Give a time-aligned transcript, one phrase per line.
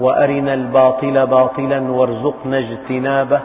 [0.00, 3.40] وأرنا الباطل باطلا وارزقنا اجتنابه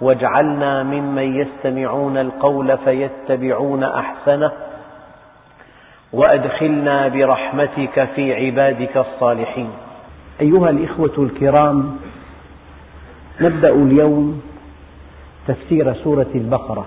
[0.00, 4.52] واجعلنا ممن يستمعون القول فيتبعون أحسنه
[6.12, 9.70] وأدخلنا برحمتك في عبادك الصالحين.
[10.40, 11.96] أيها الإخوة الكرام
[13.40, 14.42] نبدأ اليوم
[15.48, 16.86] تفسير سورة البقرة.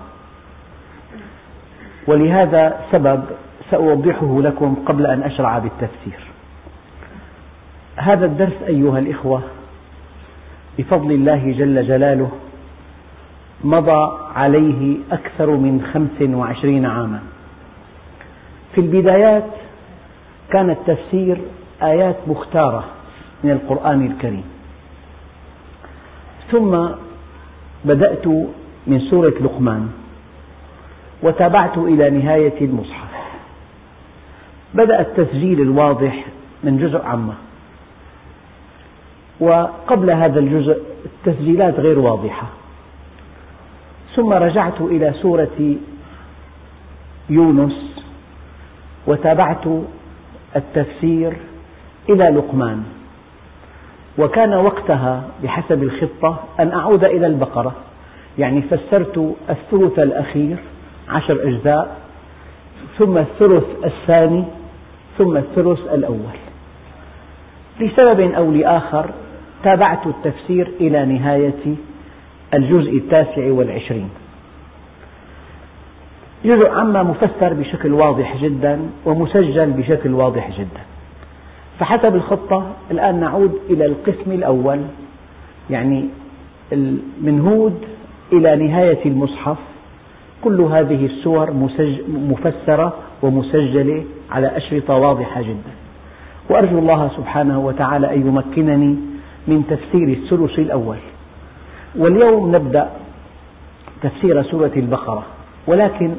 [2.06, 3.24] ولهذا سبب
[3.70, 6.31] سأوضحه لكم قبل أن أشرع بالتفسير.
[7.96, 9.42] هذا الدرس أيها الإخوة
[10.78, 12.30] بفضل الله جل جلاله
[13.64, 17.20] مضى عليه أكثر من خمس وعشرين عاما.
[18.74, 19.46] في البدايات
[20.50, 21.38] كان التفسير
[21.82, 22.84] آيات مختارة
[23.44, 24.44] من القرآن الكريم.
[26.50, 26.86] ثم
[27.84, 28.26] بدأت
[28.86, 29.88] من سورة لقمان
[31.22, 33.12] وتابعت إلى نهاية المصحف.
[34.74, 36.24] بدأ التسجيل الواضح
[36.64, 37.34] من جزء عامة.
[39.42, 42.46] وقبل هذا الجزء التسجيلات غير واضحة.
[44.16, 45.76] ثم رجعت إلى سورة
[47.30, 48.04] يونس
[49.06, 49.64] وتابعت
[50.56, 51.36] التفسير
[52.08, 52.82] إلى لقمان.
[54.18, 57.72] وكان وقتها بحسب الخطة أن أعود إلى البقرة.
[58.38, 60.56] يعني فسرت الثلث الأخير
[61.08, 61.96] عشر أجزاء
[62.98, 64.44] ثم الثلث الثاني
[65.18, 66.36] ثم الثلث الأول.
[67.80, 69.10] لسبب أو لآخر
[69.64, 71.74] تابعت التفسير إلى نهاية
[72.54, 74.08] الجزء التاسع والعشرين.
[76.44, 80.80] جزء عما مفسر بشكل واضح جدا ومسجل بشكل واضح جدا.
[81.78, 84.80] فحسب الخطة الآن نعود إلى القسم الأول
[85.70, 86.04] يعني
[87.22, 87.78] من هود
[88.32, 89.56] إلى نهاية المصحف.
[90.44, 91.50] كل هذه السور
[92.08, 92.92] مفسرة
[93.22, 95.72] ومسجلة على أشرطة واضحة جدا.
[96.50, 99.11] وأرجو الله سبحانه وتعالى أن يمكنني
[99.46, 100.96] من تفسير الثلث الأول.
[101.96, 102.90] واليوم نبدأ
[104.02, 105.26] تفسير سورة البقرة
[105.66, 106.14] ولكن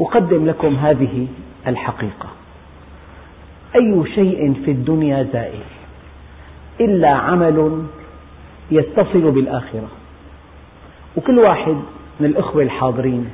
[0.00, 1.26] أقدم لكم هذه
[1.66, 2.28] الحقيقة.
[3.76, 5.62] أي شيء في الدنيا زائل؟
[6.80, 7.86] إلا عمل
[8.70, 9.88] يتصل بالآخرة.
[11.16, 11.76] وكل واحد
[12.20, 13.30] من الأخوة الحاضرين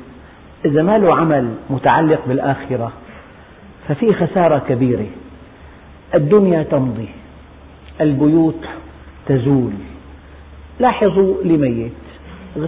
[0.64, 2.92] إذا ما له عمل متعلق بالآخرة
[3.88, 5.06] ففي خسارة كبيرة.
[6.14, 7.08] الدنيا تمضي
[8.00, 8.64] البيوت
[9.28, 9.72] تزول.
[10.80, 11.92] لاحظوا لميت.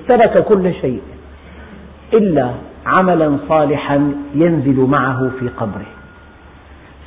[0.08, 1.00] ترك كل شيء.
[2.14, 2.50] إلا
[2.86, 5.86] عملا صالحا ينزل معه في قبره.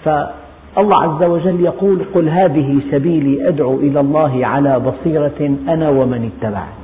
[0.03, 6.83] فالله عز وجل يقول قل هذه سبيلي أدعو إلى الله على بصيرة أنا ومن اتبعني.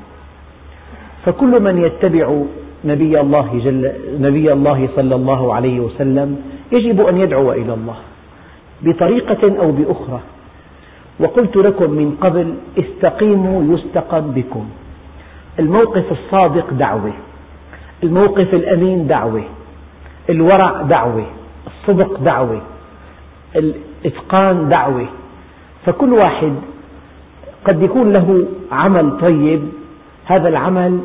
[1.26, 2.42] فكل من يتبع
[2.86, 6.42] نبي الله, جل نبي الله صلى الله عليه وسلم
[6.72, 7.96] يجب أن يدعو إلى الله
[8.82, 10.20] بطريقة أو بأخرى.
[11.20, 14.70] وقلت لكم من قبل استقيموا يستقم بكم.
[15.60, 17.14] الموقف الصادق دعوة
[18.04, 19.44] الموقف الأمين دعوة
[20.30, 21.26] الورع دعوة
[21.68, 22.62] الصدق دعوة
[23.56, 25.06] الإتقان دعوة.
[25.86, 26.54] فكل واحد
[27.66, 29.70] قد يكون له عمل طيب
[30.26, 31.00] هذا العمل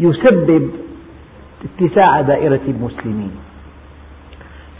[0.00, 0.70] يسبب
[1.64, 3.30] اتساع دائرة المسلمين.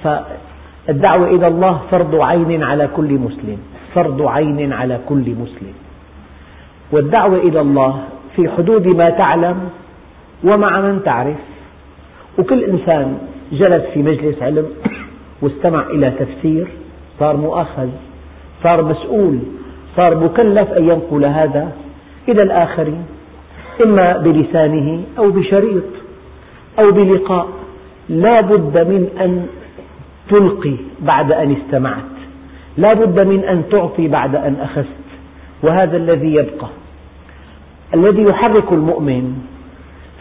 [0.04, 3.58] فالدعوة إلى الله فرض عين على كل مسلم.
[3.94, 5.74] فرض عين على كل مسلم.
[6.92, 8.02] والدعوة إلى الله
[8.36, 9.68] في حدود ما تعلم
[10.44, 11.36] ومع من تعرف.
[12.38, 13.18] وكل إنسان
[13.52, 14.66] جلس في مجلس علم
[15.42, 16.66] واستمع إلى تفسير
[17.18, 17.88] صار مؤاخذ
[18.62, 19.38] صار مسؤول
[19.96, 21.72] صار مكلف أن ينقل هذا
[22.28, 23.04] إلى الآخرين
[23.84, 25.84] إما بلسانه أو بشريط
[26.78, 27.48] أو بلقاء.
[28.08, 29.46] لا بد من أن
[30.28, 32.19] تلقي بعد أن استمعت.
[32.80, 34.86] لا بد من أن تعطي بعد أن أخذت
[35.62, 36.68] وهذا الذي يبقى.
[37.94, 39.38] الذي يحرك المؤمن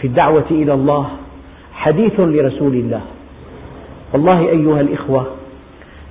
[0.02, 1.10] في الدعوة إلى الله
[1.74, 3.02] حديث لرسول الله.
[4.14, 5.26] والله أيها الإخوة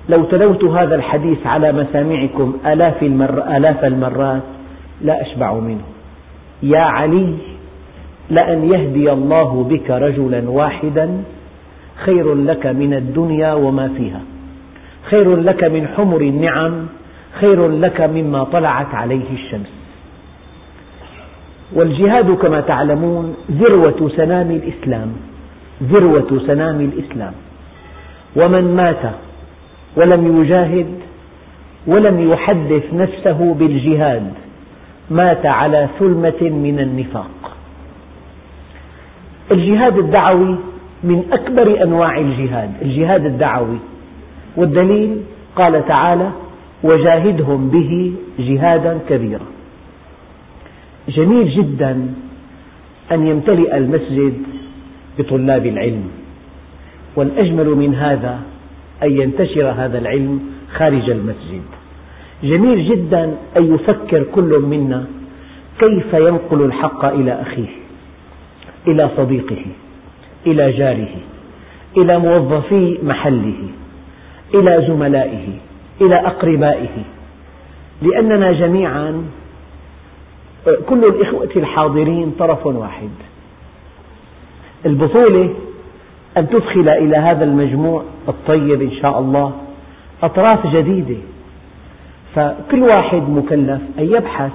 [0.09, 3.57] لو تلوت هذا الحديث على مسامعكم آلاف, المر...
[3.57, 4.41] آلاف المرات
[5.01, 5.83] لا أشبع منه.
[6.63, 7.33] يا علي
[8.29, 11.23] لأن يهدي الله بك رجلا واحدا
[12.05, 14.21] خير لك من الدنيا وما فيها.
[15.03, 16.87] خير لك من حمر النعم
[17.39, 19.69] خير لك مما طلعت عليه الشمس.
[21.73, 25.13] والجهاد كما تعلمون ذروة سنام الإسلام
[25.83, 27.33] ذروة سنام الإسلام.
[28.35, 29.13] ومن مات
[29.95, 30.87] ولم يجاهد
[31.87, 34.33] ولم يحدث نفسه بالجهاد
[35.09, 37.57] مات على ثلمة من النفاق.
[39.51, 40.55] الجهاد الدعوي
[41.03, 43.79] من أكبر أنواع الجهاد الجهاد الدعوي.
[44.57, 45.21] والدليل
[45.55, 46.31] قال تعالى
[46.83, 49.45] وجاهدهم به جهادا كبيرا.
[51.09, 52.13] جميل جدا
[53.11, 54.33] أن يمتلئ المسجد
[55.19, 56.03] بطلاب العلم
[57.15, 58.39] والأجمل من هذا
[59.03, 60.39] أن ينتشر هذا العلم
[60.73, 61.61] خارج المسجد.
[62.43, 63.23] جميل جدا
[63.57, 65.05] أن يفكر كل منا
[65.79, 67.73] كيف ينقل الحق إلى أخيه
[68.87, 69.65] إلى صديقه
[70.47, 71.15] إلى جاره
[71.97, 73.61] إلى موظفي محله.
[74.53, 75.47] إلى زملائه
[76.01, 77.03] إلى أقربائه.
[78.01, 79.23] لأننا جميعا
[80.89, 83.09] كل الإخوة الحاضرين طرف واحد.
[84.85, 85.53] البطولة
[86.37, 89.53] أن تدخل إلى هذا المجموع الطيب إن شاء الله
[90.23, 91.17] أطراف جديدة.
[92.35, 94.51] فكل واحد مكلف أن يبحث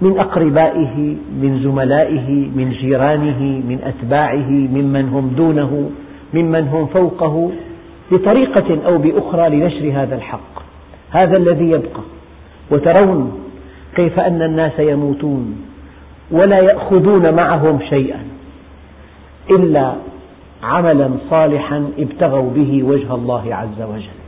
[0.00, 5.90] من أقربائه من زملائه من جيرانه من أتباعه ممن هم دونه
[6.34, 7.52] ممن هم فوقه.
[8.12, 10.62] بطريقة أو بأخرى لنشر هذا الحق
[11.10, 12.00] هذا الذي يبقى.
[12.70, 13.32] وترون
[13.96, 15.66] كيف أن الناس يموتون
[16.30, 18.24] ولا يأخذون معهم شيئا
[19.50, 19.92] إلا
[20.62, 24.18] عملا صالحا ابتغوا به وجه الله عز وجل.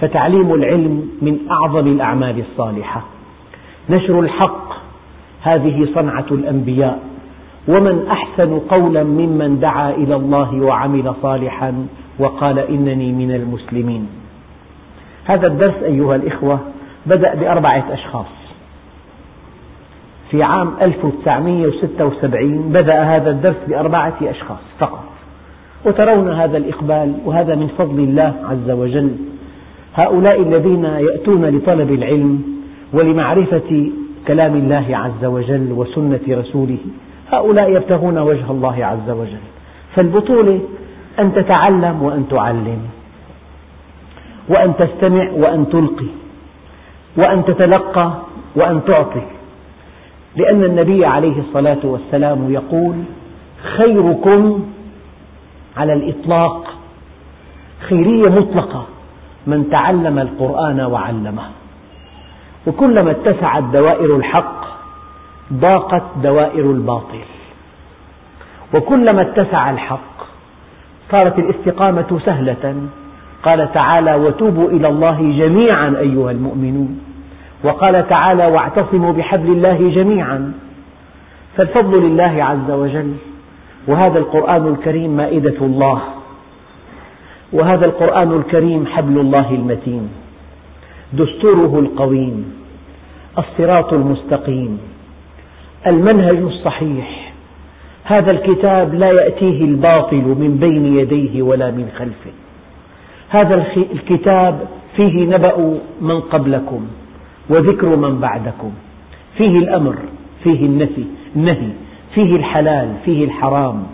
[0.00, 3.02] فتعليم العلم من أعظم الأعمال الصالحة.
[3.90, 4.72] نشر الحق
[5.42, 6.98] هذه صنعة الأنبياء.
[7.68, 11.86] ومن أحسن قولا ممن دعا إلى الله وعمل صالحا
[12.18, 14.08] وقال إنني من المسلمين.
[15.24, 16.60] هذا الدرس أيها الإخوة
[17.06, 18.26] بدأ بأربعة أشخاص.
[20.30, 25.04] في عام 1976 بدأ هذا الدرس بأربعة أشخاص فقط.
[25.86, 29.16] وترون هذا الإقبال وهذا من فضل الله عز وجل.
[29.94, 32.42] هؤلاء الذين يأتون لطلب العلم
[32.92, 33.90] ولمعرفة
[34.28, 36.78] كلام الله عز وجل وسنة رسوله
[37.32, 39.44] هؤلاء يبتغون وجه الله عز وجل.
[39.94, 40.60] فالبطولة
[41.20, 42.88] أن تتعلم وأن تعلم
[44.48, 46.06] وأن تستمع وأن تلقي
[47.16, 48.12] وأن تتلقى
[48.56, 49.22] وأن تعطي.
[50.36, 52.94] لأن النبي عليه الصلاة والسلام يقول
[53.76, 54.64] خيركم
[55.76, 56.74] على الإطلاق.
[57.80, 58.86] خيرية مطلقة
[59.46, 61.42] من تعلم القرآن وعلمه.
[62.66, 64.64] وكلما اتسعت دوائر الحق
[65.52, 67.24] ضاقت دوائر الباطل.
[68.74, 70.27] وكلما اتسع الحق
[71.10, 72.74] صارت الاستقامة سهلة.
[73.42, 77.00] قال تعالى وتوبوا إلى الله جميعا أيها المؤمنون.
[77.64, 80.52] وقال تعالى واعتصموا بحبل الله جميعا.
[81.56, 83.12] فالفضل لله عز وجل.
[83.86, 86.00] وهذا القرآن الكريم مائدة الله.
[87.52, 90.08] وهذا القرآن الكريم حبل الله المتين.
[91.12, 92.54] دستوره القويم.
[93.38, 94.78] الصراط المستقيم.
[95.86, 97.27] المنهج الصحيح.
[98.08, 102.30] هذا الكتاب لا يأتيه الباطل من بين يديه ولا من خلفه.
[103.28, 106.86] هذا الكتاب فيه نبأ من قبلكم
[107.50, 108.72] وذكر من بعدكم.
[109.38, 109.94] فيه الأمر
[110.44, 111.04] فيه النفي
[111.36, 111.70] النهي
[112.14, 113.86] فيه الحلال فيه الحرام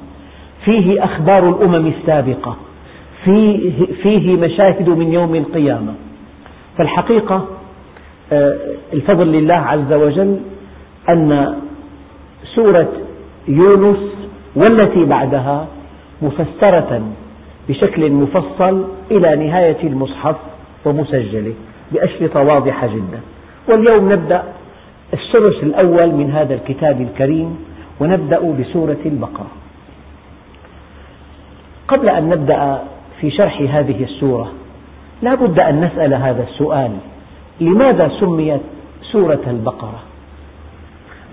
[0.64, 2.56] فيه أخبار الأمم السابقة
[3.24, 5.94] فيه, فيه مشاهد من يوم القيامة.
[6.78, 7.46] فالحقيقة
[8.32, 8.56] آه،
[8.92, 10.38] الفضل لله عز وجل
[11.08, 11.54] أن
[12.54, 12.88] سورة
[13.48, 14.13] يونس
[14.56, 15.66] والتي بعدها
[16.22, 17.02] مفسرة
[17.68, 20.36] بشكل مفصل إلى نهاية المصحف
[20.84, 21.54] ومسجلة
[21.92, 23.20] بأشرطة واضحة جدا.
[23.68, 24.42] واليوم نبدأ
[25.12, 27.58] الثلث الأول من هذا الكتاب الكريم
[28.00, 29.50] ونبدأ بسورة البقرة.
[31.88, 32.82] قبل أن نبدأ
[33.20, 34.52] في شرح هذه السورة
[35.22, 36.90] لا بد أن نسأل هذا السؤال
[37.60, 38.60] لماذا سميت
[39.12, 40.00] سورة البقرة؟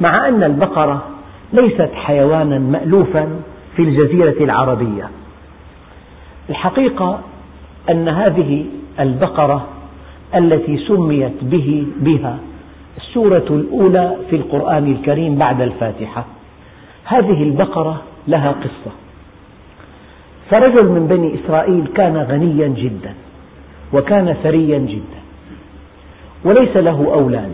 [0.01, 1.03] مع أن البقرة
[1.53, 3.29] ليست حيوانا مألوفا
[3.75, 5.09] في الجزيرة العربية.
[6.49, 7.21] الحقيقة
[7.89, 8.65] أن هذه
[8.99, 9.67] البقرة
[10.35, 12.37] التي سميت به بها
[12.97, 16.25] السورة الأولى في القرآن الكريم بعد الفاتحة.
[17.05, 18.91] هذه البقرة لها قصة.
[20.49, 23.13] فرجل من بني إسرائيل كان غنيا جدا
[23.93, 25.21] وكان ثريا جدا
[26.43, 27.53] وليس له أولاد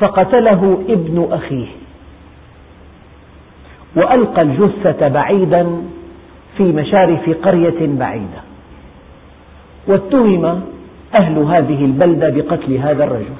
[0.00, 1.66] فقتله ابن أخيه.
[3.96, 5.66] وألقى الجثة بعيدا
[6.56, 8.40] في مشارف قرية بعيدة.
[9.86, 10.60] واتهم
[11.14, 13.34] أهل هذه البلدة بقتل هذا الرجل.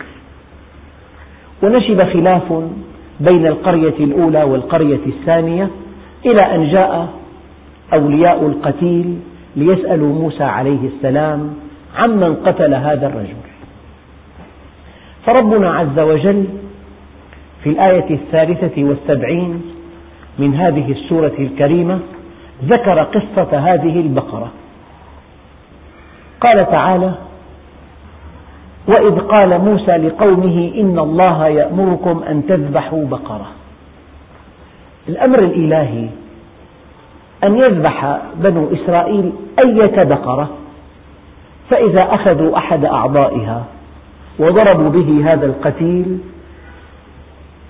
[1.63, 2.53] ونشب خلاف
[3.21, 5.71] بين القرية الأولى والقرية الثانية
[6.27, 7.09] إلى أن جاء
[7.93, 9.19] أولياء القتيل
[9.57, 11.55] ليسألوا موسى عليه السلام
[11.97, 13.45] عمن قتل هذا الرجل.
[15.27, 16.45] فربنا عز وجل
[17.63, 19.63] في الآية الثالثة والسبعين
[20.39, 21.99] من هذه السورة الكريمة
[22.65, 24.51] ذكر قصة هذه البقرة.
[26.41, 27.15] قال تعالى
[28.89, 33.47] وإذ قال موسى لقومه إن الله يأمركم أن تذبحوا بقرة.
[35.09, 36.09] الأمر الإلهي
[37.45, 40.49] أن يذبح بنو إسرائيل أية بقرة
[41.71, 43.65] فإذا أخذوا أحد أعضائها
[44.39, 46.19] وضربوا به هذا القتيل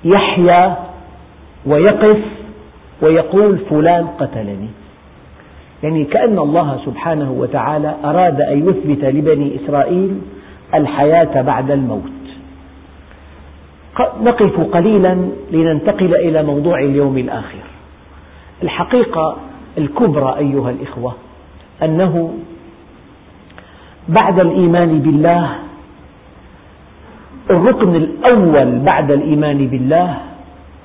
[0.04, 0.76] يحيا
[1.66, 2.18] ويقف
[3.03, 4.69] ويقول فلان قتلني.
[5.83, 10.21] يعني كأن الله سبحانه وتعالى أراد أن يثبت لبني إسرائيل
[10.75, 12.11] الحياة بعد الموت.
[14.23, 17.65] نقف قليلا لننتقل إلى موضوع اليوم الآخر.
[18.63, 19.37] الحقيقة
[19.79, 21.15] الكبرى أيها الإخوة
[21.83, 22.35] أنه
[24.09, 25.57] بعد الإيمان بالله
[27.51, 30.19] الركن الأول بعد الإيمان بالله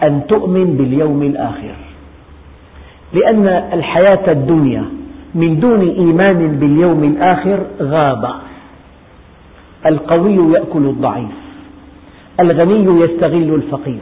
[0.04, 1.88] أن تؤمن باليوم الآخر.
[3.13, 4.86] لأن الحياة الدنيا
[5.36, 8.34] من دون إيمان باليوم الآخر غابة.
[9.86, 11.39] القوي يأكل الضعيف
[12.39, 14.01] الغني يستغل الفقير.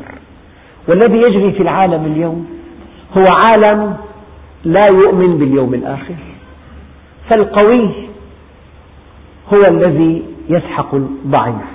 [0.88, 2.48] والذي يجري في العالم اليوم
[3.18, 3.98] هو عالم
[4.66, 6.16] لا يؤمن باليوم الآخر.
[7.30, 7.90] فالقوي
[9.54, 11.68] هو الذي يسحق الضعيف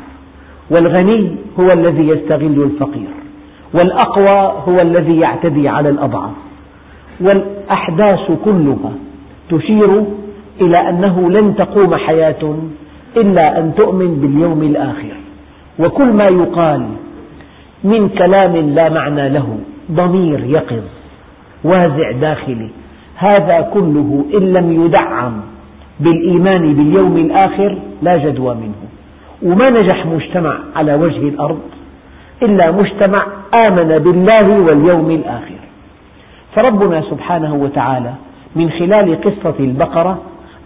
[0.71, 3.09] والغني هو الذي يستغل الفقير
[3.75, 6.31] والأقوى هو الذي يعتدي على الأضعف
[7.21, 8.93] والأحداث كلها
[9.51, 10.05] تشير
[10.61, 12.57] إلى أنه لن تقوم حياة
[13.17, 15.15] إلا أن تؤمن باليوم الآخر.
[15.79, 16.83] وكل ما يقال
[17.85, 19.59] من كلام لا معنى له
[19.93, 20.83] ضمير يقظ
[21.65, 22.69] وازع داخلي
[23.17, 25.33] هذا كله إن لم يدعم
[26.01, 28.83] بالإيمان باليوم الآخر لا جدوى منه.
[29.43, 31.61] وما نجح مجتمع على وجه الأرض
[32.43, 35.62] إلا مجتمع آمن بالله واليوم الآخر.
[36.55, 38.13] فربنا سبحانه وتعالى
[38.57, 40.23] من خلال قصة البقرة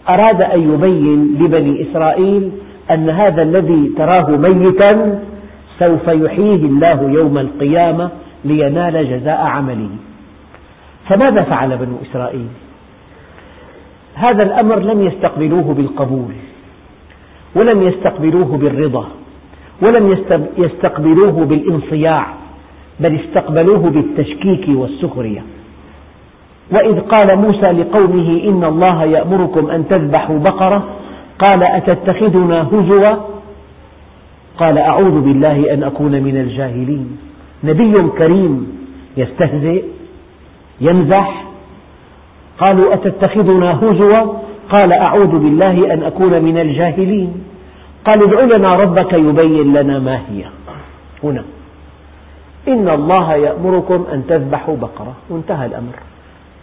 [0.08, 2.50] أراد أن يبين لبني إسرائيل
[2.90, 5.20] أن هذا الذي تراه ميتا
[5.78, 8.10] سوف يحييه الله يوم القيامة
[8.44, 9.90] لينال جزاء عمله
[11.08, 12.48] فماذا فعل بنو إسرائيل؟
[14.14, 16.34] هذا الأمر لم يستقبلوه بالقبول
[17.54, 19.08] ولم يستقبلوه بالرضا
[19.82, 20.16] ولم
[20.58, 22.26] يستقبلوه بالانصياع
[23.00, 25.42] بل استقبلوه بالتشكيك والسخرية
[26.70, 30.84] وإذ قال موسى لقومه إن الله يأمركم أن تذبحوا بقرة
[31.38, 33.14] قال أتتخذنا هزوا؟
[34.58, 37.18] قال أعوذ بالله أن أكون من الجاهلين.
[37.64, 38.78] نبي كريم
[39.16, 39.84] يستهزئ
[40.80, 41.44] يمزح
[42.58, 44.32] قالوا أتتخذنا هزوا؟
[44.70, 47.44] قال أعوذ بالله أن أكون من الجاهلين.
[48.04, 50.44] قال ادع لنا ربك يبين لنا ما هي.
[51.24, 51.44] هنا.
[52.68, 55.14] إن الله يأمركم أن تذبحوا بقرة.
[55.30, 56.15] وانتهى الأمر.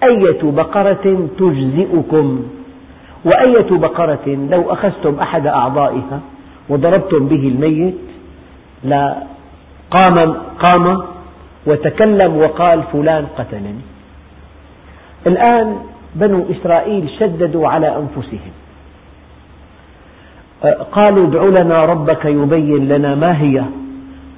[0.04, 2.44] أية بقرة تجزئكم؟
[3.26, 6.20] وأية بقرة لو أخذتم أحد أعضائها
[6.70, 7.96] وضربتم به الميت
[8.84, 9.16] لا
[9.92, 11.02] قام, قام
[11.68, 13.84] وتكلم وقال فلان قتلني.
[15.28, 15.78] الآن
[16.16, 18.54] بنو إسرائيل شددوا على أنفسهم.
[20.92, 23.64] قالوا ادع لنا ربك يبين لنا ما هي.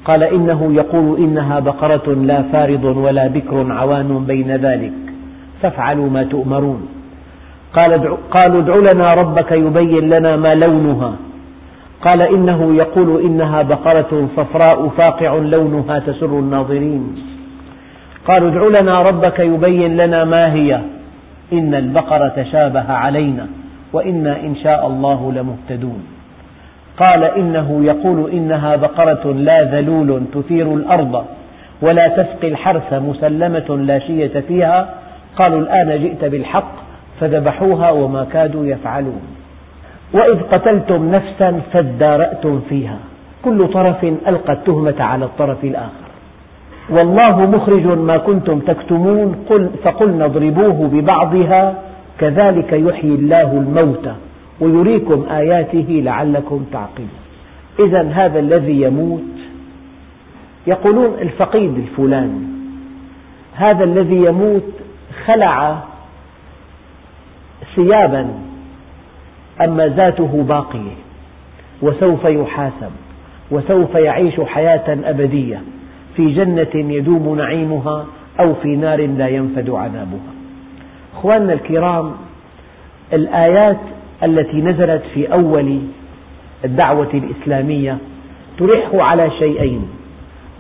[0.05, 4.93] قال إنه يقول إنها بقرة لا فارض ولا بكر عوان بين ذلك.
[5.62, 6.88] فافعلوا ما تؤمرون.
[7.74, 11.13] قال قالوا ادع لنا ربك يبين لنا ما لونها.
[12.01, 17.15] قال إنه يقول إنها بقرة صفراء فاقع لونها تسر الناظرين.
[18.27, 20.79] قالوا ادع لنا ربك يبين لنا ما هي.
[21.53, 23.47] إن البقرة تشابه علينا
[23.93, 26.03] وإنا إن شاء الله لمهتدون.
[26.97, 31.25] قال إنه يقول إنها بقرة لا ذلول تثير الأرض
[31.81, 34.89] ولا تسقي الحرث مسلمة لا شية فيها
[35.37, 36.71] قالوا الآن جئت بالحق
[37.19, 39.21] فذبحوها وما كادوا يفعلون.
[40.13, 42.97] وإذ قتلتم نفسا فادارأتم فيها.
[43.45, 46.05] كل طرف ألقى التهمة على الطرف الآخر.
[46.89, 49.45] والله مخرج ما كنتم تكتمون.
[49.49, 51.75] قل فقلنا اضربوه ببعضها.
[52.19, 54.13] كذلك يحيي الله الموتى
[54.59, 57.09] ويريكم آياته لعلكم تعقلون.
[57.79, 59.21] إذا هذا الذي يموت
[60.67, 62.41] يقولون الفقيد الفلاني
[63.53, 64.63] هذا الذي يموت
[65.25, 65.84] خلع
[67.75, 68.34] ثيابا
[69.62, 70.95] أما ذاته باقية.
[71.81, 72.91] وسوف يحاسب
[73.51, 75.62] وسوف يعيش حياة أبدية.
[76.15, 78.05] في جنة يدوم نعيمها
[78.39, 80.34] أو في نار لا ينفد عذابها.
[81.13, 82.12] أخواننا الكرام
[83.13, 83.79] الآيات
[84.24, 85.79] التي نزلت في أول
[86.65, 87.98] الدعوة الإسلامية
[88.57, 89.88] تلح على شيئين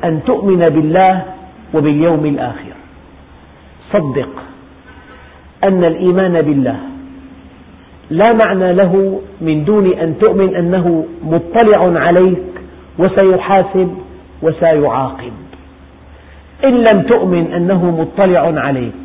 [0.03, 1.23] أن تؤمن بالله
[1.73, 2.75] وباليوم الآخر.
[3.95, 4.29] صدق
[5.63, 6.79] أن الإيمان بالله
[8.09, 12.43] لا معنى له من دون أن تؤمن أنه مطلع عليك
[12.99, 13.97] وسيحاسب
[14.41, 15.31] وسيعاقب.
[16.65, 19.03] إن لم تؤمن أنه مطلع عليك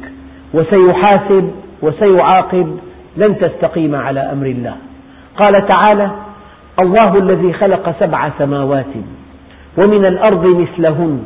[0.55, 1.51] وسيحاسب
[1.83, 2.79] وسيعاقب
[3.17, 4.77] لن تستقيم على أمر الله.
[5.37, 6.11] قال تعالى
[6.81, 8.95] الله الذي خلق سبع سماوات
[9.79, 11.23] ومن الأرض مثلهن.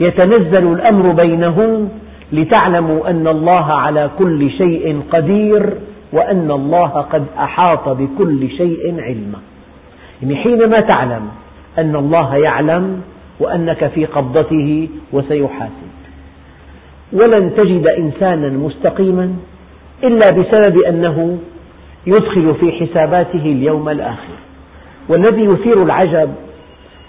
[0.00, 1.88] يتنزل الأمر بينهن
[2.32, 5.72] لتعلموا أن الله على كل شيء قدير
[6.12, 9.38] وأن الله قد أحاط بكل شيء علما.
[10.22, 11.28] يعني حينما تعلم
[11.78, 13.02] أن الله يعلم
[13.40, 15.90] وأنك في قبضته وسيحاسب.
[17.12, 19.34] ولن تجد إنسانا مستقيما
[20.04, 21.38] إلا بسبب أنه
[22.06, 24.34] يدخل في حساباته اليوم الآخر.
[25.08, 26.30] والذي يثير العجب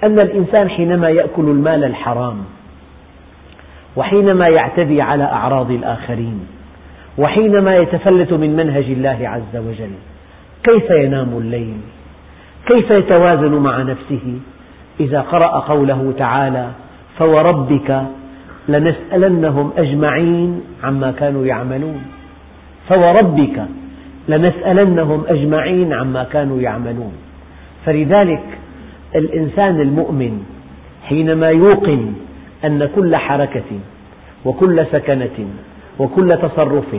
[0.04, 2.38] أن الإنسان حينما يأكل المال الحرام
[3.96, 6.40] وحينما يعتدي على أعراض الآخرين
[7.18, 9.92] وحينما يتفلت من منهج الله عز وجل
[10.64, 11.78] كيف ينام الليل؟
[12.66, 14.40] كيف يتوازن مع نفسه؟
[15.00, 16.68] إذا قرأ قوله تعالى
[17.18, 18.04] فوربك
[18.70, 22.02] لنسألنهم أجمعين عما كانوا يعملون
[22.90, 23.66] فوربك
[24.28, 27.14] لنسألنهم أجمعين عما كانوا يعملون
[27.86, 28.44] فلذلك
[29.16, 30.44] الإنسان المؤمن
[31.04, 32.14] حينما يوقن
[32.66, 33.72] أن كل حركة
[34.46, 35.38] وكل سكنة
[36.00, 36.96] وكل تصرف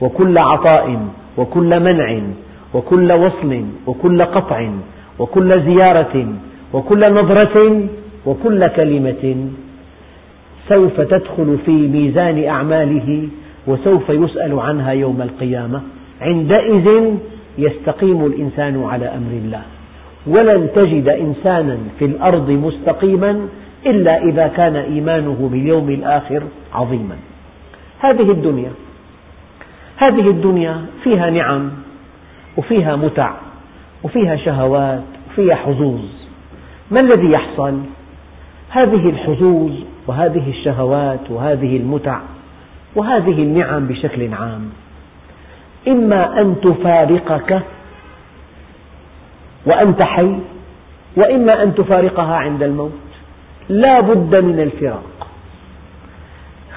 [0.00, 1.06] وكل عطاء
[1.36, 2.20] وكل منع
[2.74, 4.70] وكل وصل وكل قطع
[5.18, 6.26] وكل زيارة
[6.72, 7.86] وكل نظرة
[8.26, 9.48] وكل كلمة
[10.68, 13.28] سوف تدخل في ميزان أعماله
[13.66, 15.82] وسوف يسأل عنها يوم القيامة.
[16.20, 17.14] عندئذ
[17.58, 19.62] يستقيم الإنسان على أمر الله.
[20.26, 23.40] ولن تجد إنسانا في الأرض مستقيما
[23.86, 26.42] إلا إذا كان إيمانه باليوم الآخر
[26.74, 27.16] عظيما.
[27.98, 28.70] هذه الدنيا
[29.96, 31.70] هذه الدنيا فيها نعم
[32.56, 33.34] وفيها متع
[34.02, 36.00] وفيها شهوات وفيها حظوظ.
[36.90, 37.80] ما الذي يحصل؟
[38.70, 39.72] هذه الحظوظ
[40.06, 42.20] وهذه الشهوات وهذه المتع
[42.96, 44.70] وهذه النعم بشكل عام.
[45.88, 47.62] إما أن تفارقك
[49.66, 50.38] وأنت حي
[51.16, 53.03] وإما أن تفارقها عند الموت.
[53.68, 55.26] لا بد من الفراق.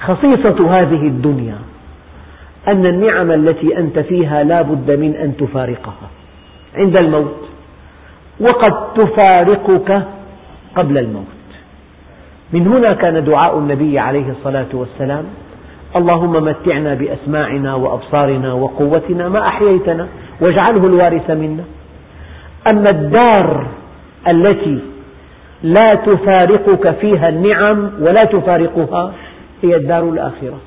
[0.06, 1.58] خصيصة هذه الدنيا
[2.68, 6.08] أن النعم التي أنت فيها لا بد من أن تفارقها
[6.74, 7.48] عند الموت
[8.40, 10.02] وقد تفارقك
[10.76, 11.24] قبل الموت.
[12.52, 15.24] من هنا كان دعاء النبي عليه الصلاة والسلام
[15.96, 20.08] اللهم متعنا بأسماعنا وأبصارنا وقوتنا ما أحييتنا
[20.40, 21.64] واجعله الوارث منا.
[22.66, 23.66] أما الدار
[24.28, 24.80] التي
[25.62, 29.12] لا تفارقك فيها النعم ولا تفارقها
[29.62, 30.58] هي الدار الآخرة.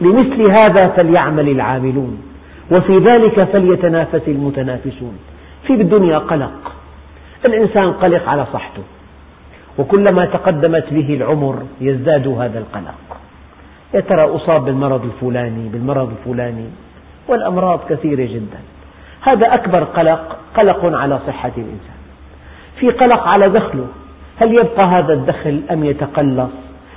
[0.00, 2.22] لمثل هذا فليعمل العاملون
[2.70, 5.18] وفي ذلك فليتنافس المتنافسون.
[5.66, 6.72] في الدنيا قلق
[7.44, 8.82] الإنسان قلق على صحته
[9.78, 13.16] وكلما تقدمت به العمر يزداد هذا القلق.
[13.94, 16.66] يا ترى أصاب بالمرض الفلاني بالمرض الفلاني؟
[17.28, 18.58] والأمراض كثيرة جدا.
[19.20, 21.98] هذا أكبر قلق قلق على صحة الإنسان.
[22.76, 23.86] في قلق على دخله.
[24.36, 26.50] هل يبقى هذا الدخل أم يتقلص؟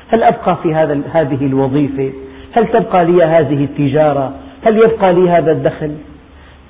[0.09, 2.11] هل أبقى في هذا هذه الوظيفة؟
[2.51, 4.33] هل تبقى لي هذه التجارة؟
[4.65, 5.91] هل يبقى لي هذا الدخل؟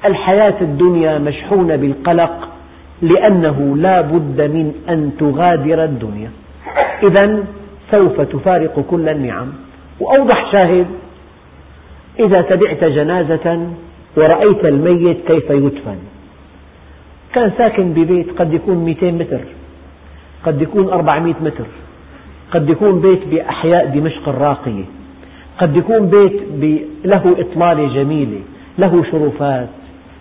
[0.06, 2.49] الحياة الدنيا مشحونة بالقلق
[3.01, 6.32] لأنه لا بد من أن تغادر الدنيا.
[7.03, 7.43] إذا
[7.91, 9.53] سوف تفارق كل النعم.
[9.99, 10.88] وأوضح شاهد
[12.19, 13.67] إذا تبعت جنازة
[14.17, 15.97] ورأيت الميت كيف يدفن؟
[17.34, 19.41] كان ساكن ببيت قد يكون 200 متر.
[20.45, 21.65] قد يكون 400 متر
[22.52, 24.84] قد يكون بيت بأحياء دمشق الراقية
[25.60, 26.41] قد يكون بيت
[27.06, 28.39] له إطلالة جميلة
[28.78, 29.69] له شرفات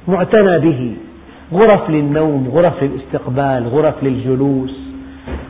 [0.09, 0.97] معتنى به
[1.53, 4.87] غرف للنوم غرف للاستقبال غرف للجلوس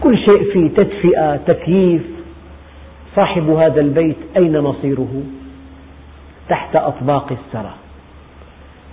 [0.02, 2.02] كل شيء فيه تدفئة تكييف.
[3.16, 5.22] صاحب هذا البيت أين مصيره؟
[6.48, 7.74] تحت أطباق الثرى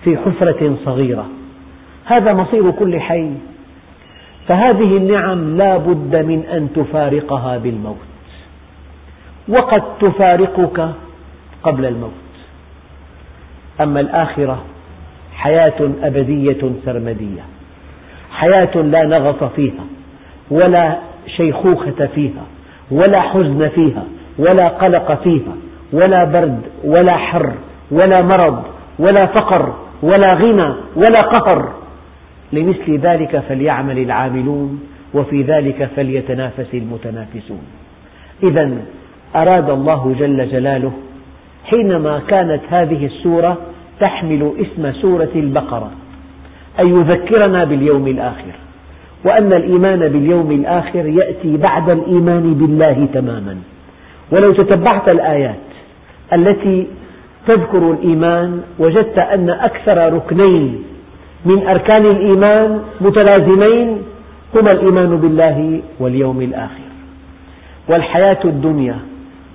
[0.03, 1.27] في حفرة صغيرة.
[2.05, 3.31] هذا مصير كل حي.
[4.47, 7.97] فهذه النعم لا بد من أن تفارقها بالموت.
[9.47, 10.89] وقد تفارقك
[11.63, 12.11] قبل الموت.
[13.81, 14.63] أما الآخرة
[15.35, 17.41] حياة أبدية سرمدية.
[18.31, 19.83] حياة لا نغص فيها
[20.51, 20.97] ولا
[21.37, 22.43] شيخوخة فيها
[22.91, 24.03] ولا حزن فيها
[24.39, 25.55] ولا قلق فيها
[25.93, 27.53] ولا برد ولا حر
[27.91, 28.63] ولا مرض
[28.99, 31.82] ولا فقر ولا غنى ولا قهر.
[32.53, 37.61] لمثل ذلك فليعمل العاملون وفي ذلك فليتنافس المتنافسون.
[38.43, 38.71] إذا
[39.35, 40.91] أراد الله جل جلاله
[41.65, 43.57] حينما كانت هذه السورة
[43.99, 45.91] تحمل اسم سورة البقرة
[46.79, 48.53] أن يذكرنا باليوم الآخر
[49.25, 53.57] وأن الإيمان باليوم الآخر يأتي بعد الإيمان بالله تماما.
[54.31, 55.65] ولو تتبعت الآيات
[56.33, 56.87] التي
[57.47, 60.83] تذكر الإيمان وجدت أن أكثر ركنين
[61.45, 64.01] من أركان الإيمان متلازمين
[64.55, 66.83] هما الإيمان بالله واليوم الآخر
[67.87, 68.99] والحياة الدنيا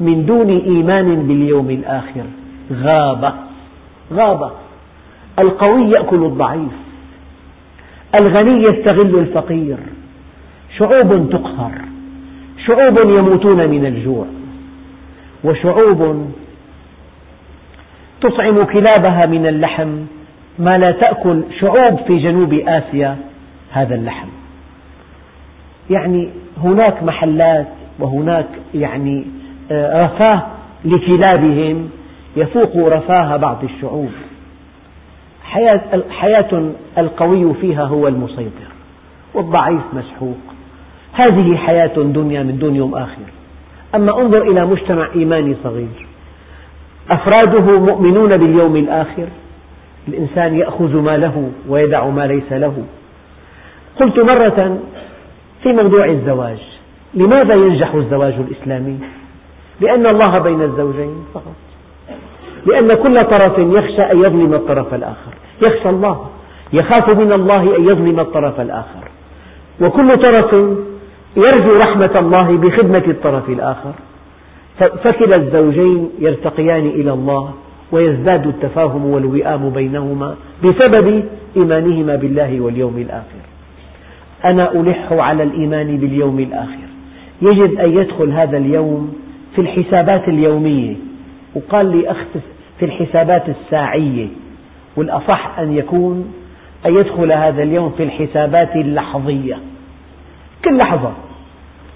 [0.01, 2.24] من دون إيمان باليوم الآخر
[2.72, 3.33] غابة.
[4.12, 4.51] غابة.
[5.38, 6.72] القوي يأكل الضعيف.
[8.20, 9.77] الغني يستغل الفقير.
[10.79, 11.72] شعوب تقهر.
[12.66, 14.27] شعوب يموتون من الجوع.
[15.44, 16.31] وشعوب
[18.20, 19.88] تطعم كلابها من اللحم.
[20.59, 23.16] ما لا تأكل شعوب في جنوب آسيا
[23.71, 24.29] هذا اللحم.
[25.90, 26.29] يعني
[26.62, 27.66] هناك محلات
[27.99, 29.27] وهناك يعني
[29.71, 30.47] آه، رفاه
[30.85, 31.90] لكلابهم
[32.37, 34.11] يفوق رفاه بعض الشعوب.
[35.44, 38.68] حياة, حياة القوي فيها هو المسيطر
[39.35, 40.38] والضعيف مسحوق.
[41.12, 43.23] هذه حياة دنيا من دون يوم آخر.
[43.94, 46.07] أما انظر إلى مجتمع إيماني صغير.
[47.11, 49.29] أفراده مؤمنون باليوم الآخر.
[50.09, 52.75] الإنسان يأخذ ما له ويدع ما ليس له.
[54.01, 54.79] قلت مرة
[55.62, 56.59] في موضوع الزواج
[57.14, 58.99] لماذا ينجح الزواج الإسلامي؟
[59.81, 61.55] لأن الله بين الزوجين فقط.
[62.66, 65.33] لأن كل طرف يخشى أن يظلم الطرف الآخر.
[65.62, 66.27] يخشى الله.
[66.73, 69.09] يخاف من الله أن يظلم الطرف الآخر.
[69.81, 70.53] وكل طرف
[71.37, 73.92] يرجو رحمة الله بخدمة الطرف الآخر.
[74.79, 77.55] فكلا الزوجين يرتقيان إلى الله.
[77.92, 81.24] ويزداد التفاهم والوئام بينهما بسبب
[81.57, 83.40] إيمانهما بالله واليوم الآخر.
[84.44, 86.88] أنا ألح على الإيمان باليوم الآخر.
[87.42, 89.14] يجب أن يدخل هذا اليوم
[89.55, 90.94] في الحسابات اليومية.
[91.55, 92.38] وقال لي أخت
[92.79, 94.27] في الحسابات الساعية.
[94.96, 96.33] والأصح أن يكون
[96.87, 99.59] أن يدخل هذا اليوم في الحسابات اللحظية.
[100.64, 101.12] كل لحظة.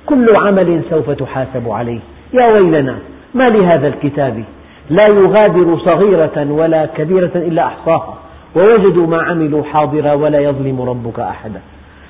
[0.06, 2.00] كل عمل سوف تحاسب عليه.
[2.34, 2.98] يا ويلنا
[3.34, 4.44] ما لهذا الكتاب؟
[4.90, 8.18] لا يغادر صغيرة ولا كبيرة إلا أحصاها.
[8.56, 11.60] ووجدوا ما عملوا حاضرا ولا يظلم ربك أحدا.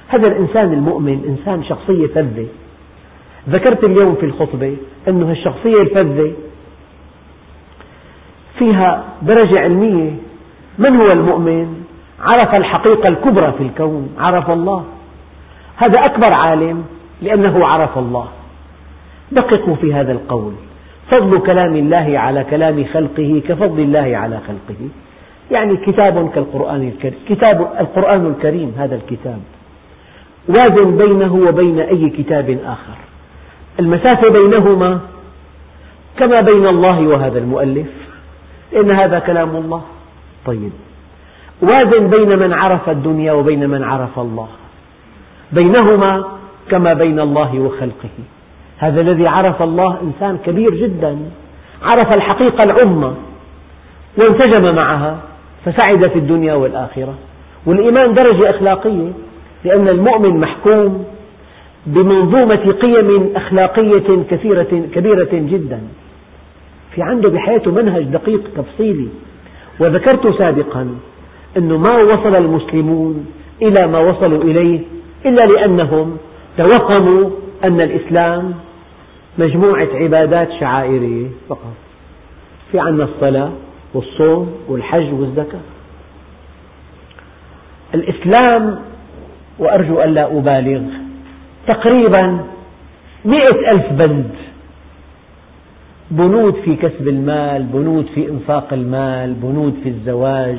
[0.09, 2.47] هذا الإنسان المؤمن إنسان شخصية فذة.
[3.49, 4.77] ذكرت اليوم في الخطبة
[5.09, 6.33] أن الشخصية الفذة
[8.59, 10.11] فيها درجة علمية.
[10.79, 11.85] من هو المؤمن؟
[12.21, 14.85] عرف الحقيقة الكبرى في الكون عرف الله.
[15.77, 16.85] هذا أكبر عالم
[17.23, 18.29] لأنه عرف الله.
[19.33, 20.53] دققوا في هذا القول.
[21.12, 24.88] فضل كلام الله على كلام خلقه كفضل الله على خلقه.
[25.51, 29.40] يعني كتاب كالقرآن الكريم كتاب القرآن الكريم هذا الكتاب.
[30.48, 32.98] وازن بينه وبين أي كتاب آخر.
[33.81, 35.01] المسافة بينهما
[36.18, 37.87] كما بين الله وهذا المؤلف.
[38.72, 39.83] لأن هذا كلام الله.
[40.46, 40.72] طيب.
[41.62, 44.48] وازن بين من عرف الدنيا وبين من عرف الله.
[45.53, 46.25] بينهما
[46.70, 48.16] كما بين الله وخلقه.
[48.83, 51.18] هذا الذي عرف الله إنسان كبير جدا.
[51.83, 53.14] عرف الحقيقة العظمى
[54.18, 55.18] وانسجم معها
[55.64, 57.14] فسعد في الدنيا والآخرة.
[57.66, 59.12] والإيمان درجة أخلاقية
[59.64, 61.05] لأن المؤمن محكوم
[61.87, 65.81] بمنظومة قيم أخلاقية كثيرة كبيرة جدا.
[66.95, 69.09] في عنده بحياته منهج دقيق تفصيلي.
[69.81, 70.95] وذكرت سابقا
[71.57, 73.27] أن ما وصل المسلمون
[73.62, 74.81] إلى ما وصلوا إليه
[75.27, 76.16] إلا لأنهم
[76.59, 77.31] توهموا
[77.64, 78.55] أن الإسلام
[79.38, 81.75] مجموعة عبادات شعائرية فقط.
[82.73, 83.51] في عنا الصلاة
[83.95, 85.61] والصوم والحج والزكاة.
[87.95, 88.79] الإسلام
[89.59, 90.83] وأرجو أن لا أبالغ
[91.66, 92.40] تقريبا
[93.25, 94.31] مئة ألف بند.
[96.11, 100.59] بنود في كسب المال بنود في إنفاق المال بنود في الزواج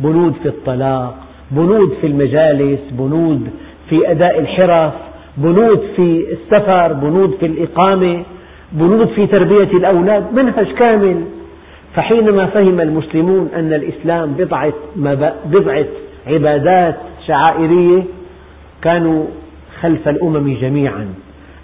[0.00, 1.16] بنود في الطلاق
[1.50, 3.50] بنود في المجالس بنود
[3.90, 4.92] في أداء الحرف
[5.36, 8.22] بنود في السفر بنود في الإقامة
[8.72, 11.24] بنود في تربية الأولاد منهج كامل.
[11.94, 14.72] فحينما فهم المسلمون أن الإسلام بضعة,
[15.46, 15.84] بضعة
[16.26, 18.02] عبادات شعائرية
[18.82, 19.24] كانوا
[19.80, 21.08] خلف الأمم جميعا.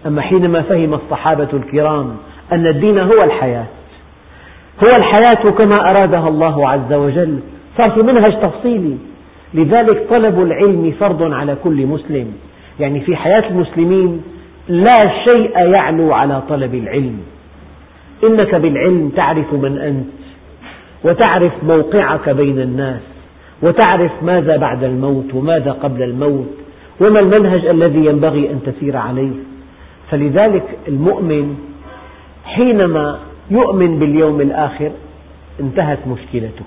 [0.06, 2.16] أما حينما فهم الصحابة الكرام
[2.52, 3.66] أن الدين هو الحياة
[4.80, 7.38] هو الحياة كما أرادها الله عز وجل
[7.78, 8.96] صار في منهج تفصيلي.
[9.54, 12.32] لذلك طلب العلم فرض على كل مسلم.
[12.80, 14.22] يعني في حياة المسلمين
[14.68, 17.20] لا شيء يعلو على طلب العلم.
[18.24, 20.06] إنك بالعلم تعرف من أنت
[21.04, 23.00] وتعرف موقعك بين الناس
[23.62, 26.54] وتعرف ماذا بعد الموت وماذا قبل الموت
[27.00, 29.32] وما المنهج الذي ينبغي أن تسير عليه.
[30.10, 31.56] فلذلك المؤمن
[32.44, 33.18] حينما
[33.50, 34.90] يؤمن باليوم الآخر
[35.60, 36.64] انتهت مشكلته.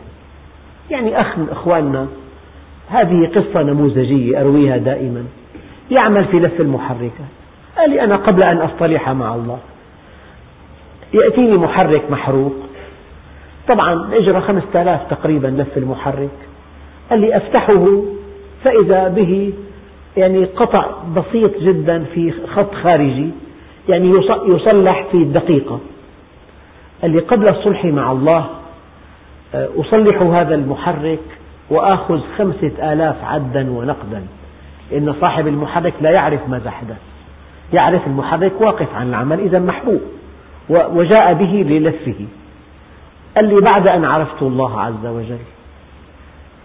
[0.91, 2.07] يعني أخ من إخواننا
[2.89, 5.23] هذه قصة نموذجية أرويها دائما.
[5.93, 7.31] يعمل في لف المحركات.
[7.77, 9.59] قال لي أنا قبل أن أصطلح مع الله.
[11.13, 12.55] يأتيني محرك محروق.
[13.67, 16.29] طبعا أجرى خمسة آلاف تقريبا لف المحرك.
[17.09, 18.03] قال لي أفتحه
[18.63, 19.53] فإذا به
[20.17, 23.29] يعني قطع بسيط جدا في خط خارجي
[23.89, 25.79] يعني يصلح في دقيقة.
[27.01, 28.49] قال لي قبل الصلح مع الله
[29.55, 31.19] آه، أصلح هذا المحرك
[31.69, 34.23] وآخذ خمسة آلاف عدا ونقدا.
[34.91, 36.97] لأن صاحب المحرك لا يعرف ماذا حدث.
[37.73, 40.01] يعرف المحرك واقف عن العمل إذا محبوب
[40.69, 42.25] وجاء به للفه.
[43.35, 45.37] قال لي بعد أن عرفت الله عز وجل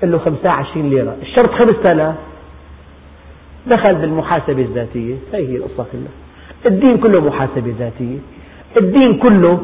[0.01, 2.15] قال له خمسة عشرين ليرة الشرط خمسة آلاف
[3.67, 6.13] دخل بالمحاسبة الذاتية هي هي القصة كلها
[6.67, 8.19] الدين كله محاسبة ذاتية.
[8.77, 9.61] الدين كله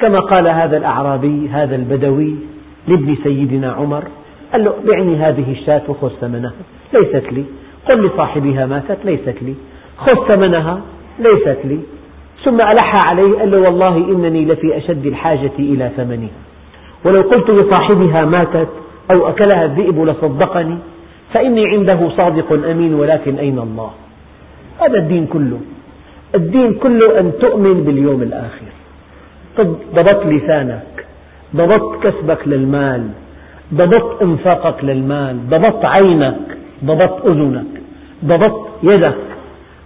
[0.00, 2.34] كما قال هذا الأعرابي هذا البدوي
[2.88, 4.04] لابن سيدنا عمر
[4.54, 6.52] قال له بعني هذه الشاة وخذ ثمنها.
[6.92, 7.44] ليست لي.
[7.88, 8.98] قل لصاحبها ماتت.
[9.04, 9.54] ليست لي.
[9.96, 10.80] خذ ثمنها.
[11.18, 11.78] ليست لي.
[12.44, 16.38] ثم ألح عليه قال له والله إنني لفي أشد الحاجة إلى ثمنها.
[17.04, 18.68] ولو قلت لصاحبها ماتت
[19.10, 20.78] أو أكلها الذئب لصدقني
[21.32, 23.90] فإني عنده صادق أمين ولكن أين الله؟
[24.80, 25.60] هذا الدين كله.
[26.34, 28.66] الدين كله أن تؤمن باليوم الآخر.
[29.94, 31.06] ضبط لسانك
[31.56, 33.08] ضبط كسبك للمال
[33.74, 37.66] ضبط انفاقك للمال ضبط عينك ضبط أذنك
[38.24, 39.16] ضبط يدك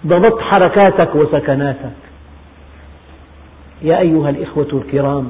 [0.07, 1.99] ضبط حركاتك وسكناتك.
[3.83, 5.27] يا أيها الإخوة الكرام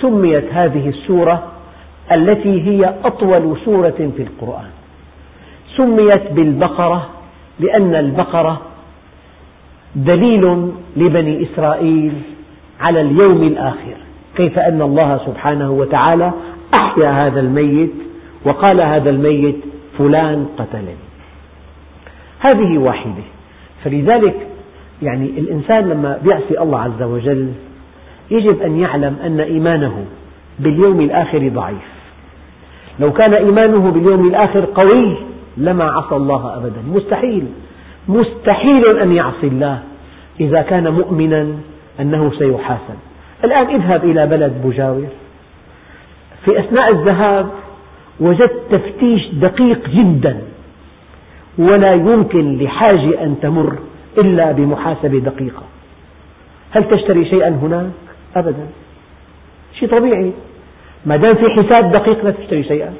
[0.00, 1.42] سميت هذه السورة
[2.12, 4.70] التي هي أطول سورة في القرآن.
[5.76, 7.08] سميت بالبقرة
[7.60, 8.60] لأن البقرة
[9.96, 12.12] دليل لبني إسرائيل
[12.80, 13.96] على اليوم الآخر.
[14.36, 16.32] كيف أن الله سبحانه وتعالى
[16.74, 17.92] أحيا هذا الميت
[18.44, 19.56] وقال هذا الميت
[19.98, 20.96] فلان قتلني.
[22.40, 23.22] هذه واحدة.
[23.84, 24.46] فلذلك
[25.02, 27.52] يعني الإنسان لما يعصي الله عز وجل
[28.30, 30.04] يجب أن يعلم أن إيمانه
[30.58, 31.94] باليوم الآخر ضعيف.
[33.00, 35.16] لو كان إيمانه باليوم الآخر قوي
[35.56, 36.82] لما عصى الله أبدا.
[36.94, 37.44] مستحيل.
[38.08, 39.82] مستحيل أن يعصي الله
[40.40, 41.46] إذا كان مؤمنا
[42.00, 42.98] أنه سيحاسب.
[43.44, 45.06] الآن اذهب إلى بلد مجاور
[46.44, 47.50] في أثناء الذهاب
[48.20, 50.38] وجدت تفتيش دقيق جدا.
[51.58, 53.78] ولا يمكن لحاجة أن تمر
[54.18, 55.62] إلا بمحاسبة دقيقة.
[56.70, 57.90] هل تشتري شيئا هناك؟
[58.36, 58.66] أبدا.
[59.74, 60.32] شيء طبيعي.
[61.06, 62.94] ما دام في حساب دقيق لا تشتري شيئا.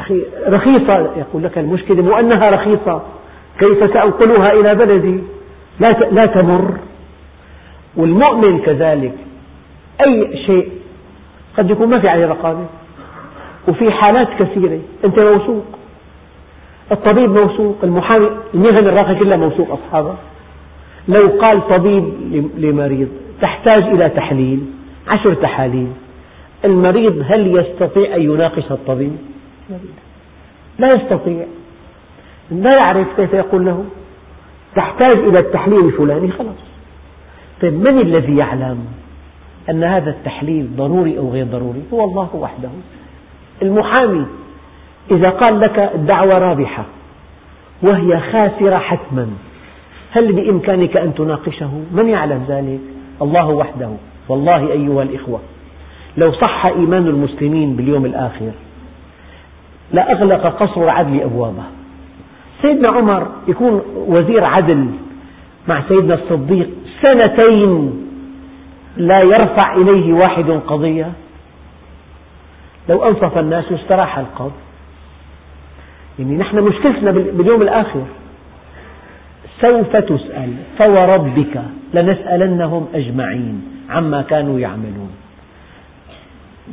[0.00, 3.02] أخي رخيصة يقول لك المشكلة مو أنها رخيصة.
[3.58, 5.20] كيف سأنقلها إلى بلدي؟
[5.80, 6.78] لا لا تمر.
[7.96, 9.14] والمؤمن كذلك
[10.00, 10.68] أي شيء
[11.58, 12.66] قد يكون ما في عليه رقابة.
[13.68, 14.80] وفي حالات كثيرة.
[15.04, 15.64] أنت موثوق.
[16.92, 17.76] الطبيب موثوق.
[17.82, 20.16] المحامي المهن الراقية كلها موثوق أصحابها.
[21.08, 22.04] لو قال طبيب
[22.58, 23.08] لمريض
[23.40, 24.66] تحتاج إلى تحليل.
[25.08, 25.92] عشر تحاليل.
[26.64, 29.16] المريض هل يستطيع أن يناقش الطبيب؟
[30.78, 31.46] لا يستطيع.
[32.50, 33.84] لا يعرف كيف يقول له.
[34.76, 36.62] تحتاج إلى التحليل الفلاني خلاص.
[37.62, 38.86] طيب من الذي يعلم؟
[39.70, 42.68] أن هذا التحليل ضروري أو غير ضروري؟ هو الله وحده.
[43.62, 44.26] المحامي
[45.10, 46.84] إذا قال لك الدعوة رابحة
[47.82, 49.28] وهي خاسرة حتما
[50.12, 52.80] هل بإمكانك أن تناقشه؟ من يعلم ذلك؟
[53.22, 53.90] الله وحده.
[54.28, 55.40] والله أيها الإخوة
[56.16, 58.50] لو صح إيمان المسلمين باليوم الآخر
[59.92, 61.62] لأغلق قصر العدل أبوابه.
[62.62, 64.86] سيدنا عمر يكون وزير عدل
[65.68, 66.70] مع سيدنا الصديق
[67.02, 68.01] سنتين.
[68.96, 71.12] لا يرفع إليه واحد قضية.
[72.88, 74.52] لو أنصف الناس استراح القاضي
[76.18, 78.04] يعني نحن مشكلتنا باليوم الآخر.
[79.60, 81.62] سوف تسأل فوربك
[81.94, 85.10] لنسألنهم أجمعين عما كانوا يعملون.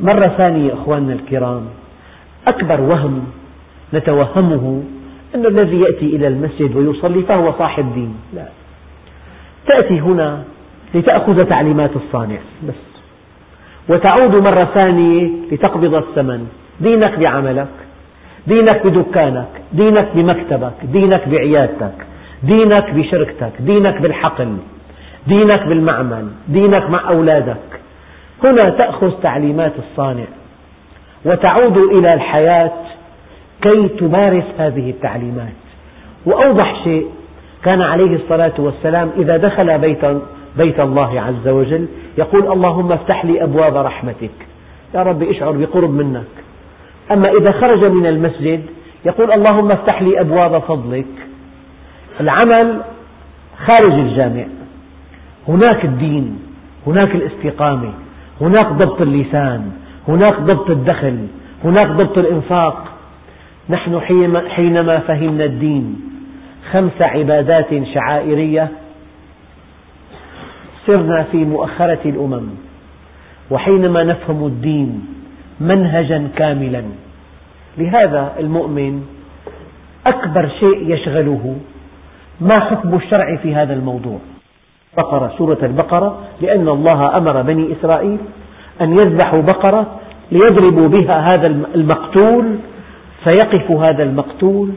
[0.02, 1.66] مرة ثانية أخواننا الكرام
[2.48, 3.26] أكبر وهم
[3.94, 4.84] نتوهمه
[5.36, 8.16] أن الذي يأتي إلى المسجد ويصلي فهو صاحب دين.
[8.34, 8.46] لا.
[9.68, 10.44] تأتي هنا
[10.94, 12.38] لتأخذ تعليمات الصانع.
[12.68, 12.90] بس.
[13.90, 16.48] وتعود مرة ثانية لتقبض الثمن.
[16.82, 17.68] دينك بعملك.
[18.48, 19.50] دينك بدكانك.
[19.74, 20.74] دينك بمكتبك.
[20.84, 22.06] دينك بعيادتك.
[22.44, 23.52] دينك بشركتك.
[23.60, 24.58] دينك بالحقل.
[25.28, 26.28] دينك بالمعمل.
[26.48, 27.80] دينك مع أولادك.
[28.44, 30.26] هنا تأخذ تعليمات الصانع.
[31.26, 32.72] وتعود إلى الحياة
[33.62, 35.54] كي تمارس هذه التعليمات.
[36.26, 37.08] وأوضح شيء.
[37.64, 40.06] كان عليه الصلاة والسلام إذا دخل بيت,
[40.58, 44.32] بيت الله عز وجل يقول اللهم افتح لي أبواب رحمتك.
[44.96, 46.24] يا رب اشعر بقرب منك.
[47.12, 48.62] أما إذا خرج من المسجد
[49.06, 51.06] يقول اللهم افتح لي أبواب فضلك.
[52.20, 52.82] العمل
[53.66, 54.46] خارج الجامع.
[55.48, 56.40] هناك الدين
[56.88, 57.94] هناك الاستقامة
[58.42, 59.72] هناك ضبط اللسان
[60.08, 61.28] هناك ضبط الدخل
[61.64, 62.86] هناك ضبط الإنفاق.
[63.70, 64.00] نحن
[64.50, 66.02] حينما فهمنا الدين
[66.72, 68.68] خمس عبادات شعائرية
[70.90, 72.50] صرنا في مؤخرة الأمم
[73.52, 75.06] وحينما نفهم الدين
[75.60, 76.84] منهجا كاملا.
[77.78, 79.04] لهذا المؤمن
[80.08, 81.56] أكبر شيء يشغله
[82.42, 84.20] ما حكم الشرع في هذا الموضوع.
[84.98, 88.18] بقرة سورة البقرة لأن الله أمر بني إسرائيل
[88.82, 89.86] أن يذبحوا بقرة
[90.32, 92.56] ليضربوا بها هذا المقتول
[93.24, 94.74] فيقف هذا المقتول.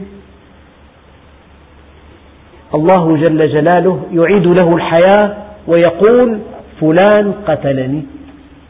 [2.73, 5.35] الله جل جلاله يعيد له الحياة
[5.67, 6.39] ويقول
[6.81, 8.03] فلان قتلني.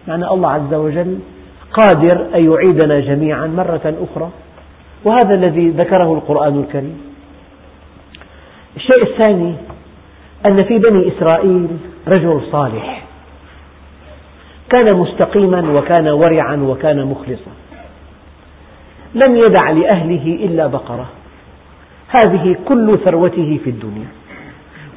[0.08, 1.20] معنى الله عز وجل
[1.74, 4.30] قادر أن يعيدنا جميعا مرة أخرى.
[5.06, 7.02] وهذا الذي ذكره القرآن الكريم.
[8.76, 9.54] الشيء الثاني
[10.46, 11.68] أن في بني إسرائيل
[12.08, 13.04] رجل صالح.
[14.70, 17.52] كان مستقيما وكان ورعا وكان مخلصا.
[19.16, 21.06] لم يدع لأهله إلا بقرة.
[22.10, 24.08] هذه كل ثروته في الدنيا.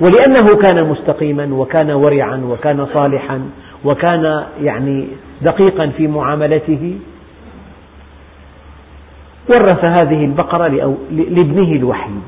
[0.01, 3.51] ولأنه كان مستقيما وكان ورعا وكان صالحا
[3.85, 5.07] وكان يعني
[5.43, 6.99] دقيقا في معاملته
[9.49, 10.69] ورث هذه البقرة
[11.11, 12.23] لابنه الوحيد.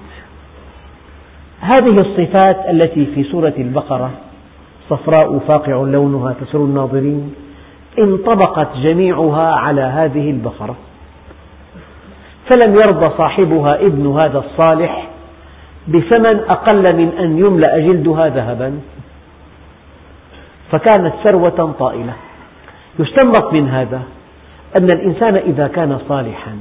[1.61, 4.11] هذه الصفات التي في سورة البقرة
[4.91, 7.35] صفراء فاقع لونها تسر الناظرين
[7.99, 10.77] انطبقت جميعها على هذه البقرة.
[12.51, 15.08] فلم يرضى صاحبها ابن هذا الصالح
[15.89, 18.81] بثمن أقل من أن يملأ جلدها ذهبا.
[20.73, 22.13] فكانت ثروة طائلة.
[22.99, 24.03] يستنبط من هذا
[24.77, 26.57] أن الإنسان إذا كان صالحا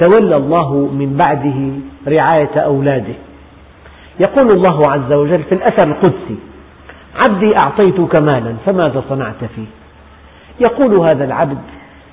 [0.00, 1.70] تولى الله من بعده
[2.08, 3.14] رعاية أولاده.
[4.20, 6.36] يقول الله عز وجل في الأثر القدسي
[7.16, 9.66] عبدي أعطيتك مالا فماذا صنعت فيه؟
[10.60, 11.58] يقول هذا العبد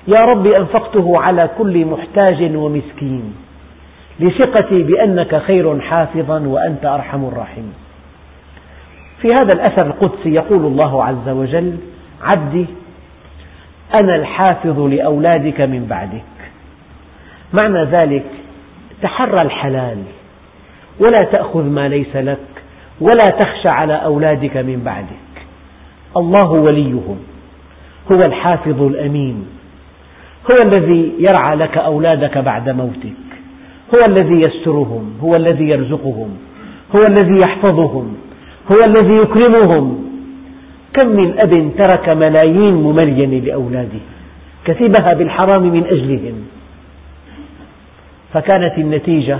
[0.08, 3.34] يا رب أنفقته على كل محتاج ومسكين.
[4.20, 7.74] لثقتي بأنك خير حافظا وأنت أرحم الراحمين.
[9.22, 11.76] في هذا الأثر القدسي يقول الله عز وجل
[12.22, 12.66] عبدي
[13.94, 16.22] أنا الحافظ لأولادك من بعدك.
[17.52, 18.24] معنى ذلك
[19.02, 19.98] تحرى الحلال
[21.00, 22.38] ولا تأخذ ما ليس لك
[23.00, 25.46] ولا تخشى على أولادك من بعدك.
[26.16, 27.18] الله وليهم
[28.12, 29.46] هو الحافظ الأمين
[30.50, 33.27] هو الذي يرعى لك أولادك بعد موتك.
[33.94, 36.28] هو الذي يسترهم هو الذي يرزقهم
[36.96, 38.16] هو الذي يحفظهم
[38.72, 40.04] هو الذي يكرمهم.
[40.94, 44.00] كم من أب ترك ملايين مملينة لأولاده
[44.64, 46.34] كسبها بالحرام من أجلهم.
[48.32, 49.38] فكانت النتيجة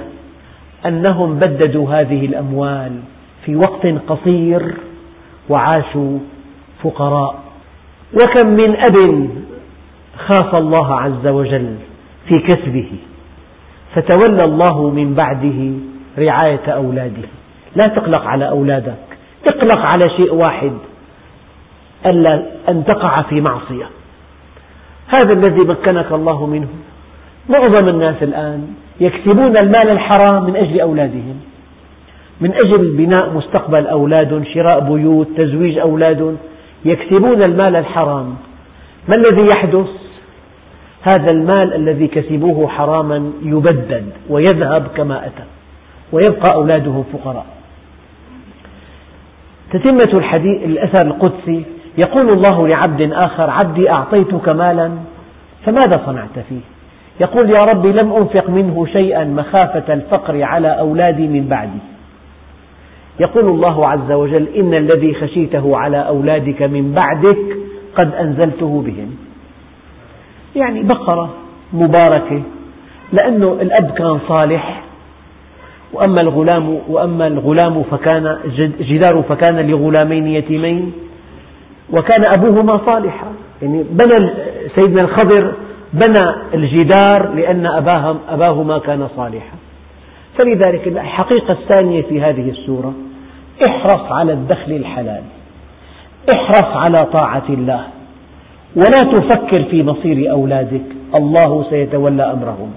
[0.86, 2.92] أنهم بددوا هذه الأموال
[3.44, 4.74] في وقت قصير
[5.48, 6.18] وعاشوا
[6.82, 7.34] فقراء.
[8.14, 9.28] وكم من أب
[10.16, 11.74] خاف الله عز وجل
[12.28, 12.90] في كسبه.
[13.94, 15.72] فتولى الله من بعده
[16.18, 17.28] رعاية أولاده.
[17.76, 18.94] لا تقلق على أولادك
[19.46, 20.72] اقلق على شيء واحد
[22.06, 23.86] ألا أن تقع في معصية.
[25.08, 26.68] هذا الذي مكنك الله منه.
[27.48, 28.68] معظم الناس الآن
[29.00, 31.40] يكسبون المال الحرام من أجل أولادهم.
[32.40, 36.36] من أجل بناء مستقبل أولاد شراء بيوت تزويج أولاد
[36.84, 38.36] يكسبون المال الحرام.
[39.08, 39.88] ما الذي يحدث؟
[41.08, 45.44] هذا المال الذي كسبوه حراما يبدد ويذهب كما أتى
[46.12, 47.46] ويبقى أولادهم فقراء.
[49.72, 51.64] تتمة الحديث الأثر القدسي
[52.06, 54.90] يقول الله لعبد آخر عبدي أعطيتك مالا
[55.64, 56.60] فماذا صنعت فيه؟
[57.20, 61.78] يقول يا رب لم أنفق منه شيئا مخافة الفقر على أولادي من بعدي.
[63.20, 67.56] يقول الله عز وجل إن الذي خشيته على أولادك من بعدك
[67.96, 69.27] قد أنزلته بهم.
[70.58, 71.30] يعني بقرة
[71.72, 72.42] مباركة
[73.12, 74.82] لأنه الأب كان صالح
[75.92, 78.38] وأما الغلام وأما الغلام فكان
[78.80, 80.92] جدار فكان لغلامين يتيمين
[81.92, 83.26] وكان أبوهما صالحا.
[83.62, 84.30] يعني بنى
[84.74, 85.52] سيدنا الخضر
[85.92, 87.66] بنى الجدار لأن
[88.28, 89.56] أباه ما كان صالحا.
[90.38, 92.94] فلذلك الحقيقة الثانية في هذه السورة
[93.68, 95.22] احرص على الدخل الحلال
[96.34, 97.86] احرص على طاعة الله.
[98.76, 100.82] ولا تفكر في مصير أولادك.
[101.14, 102.70] الله سيتولى أمرهم.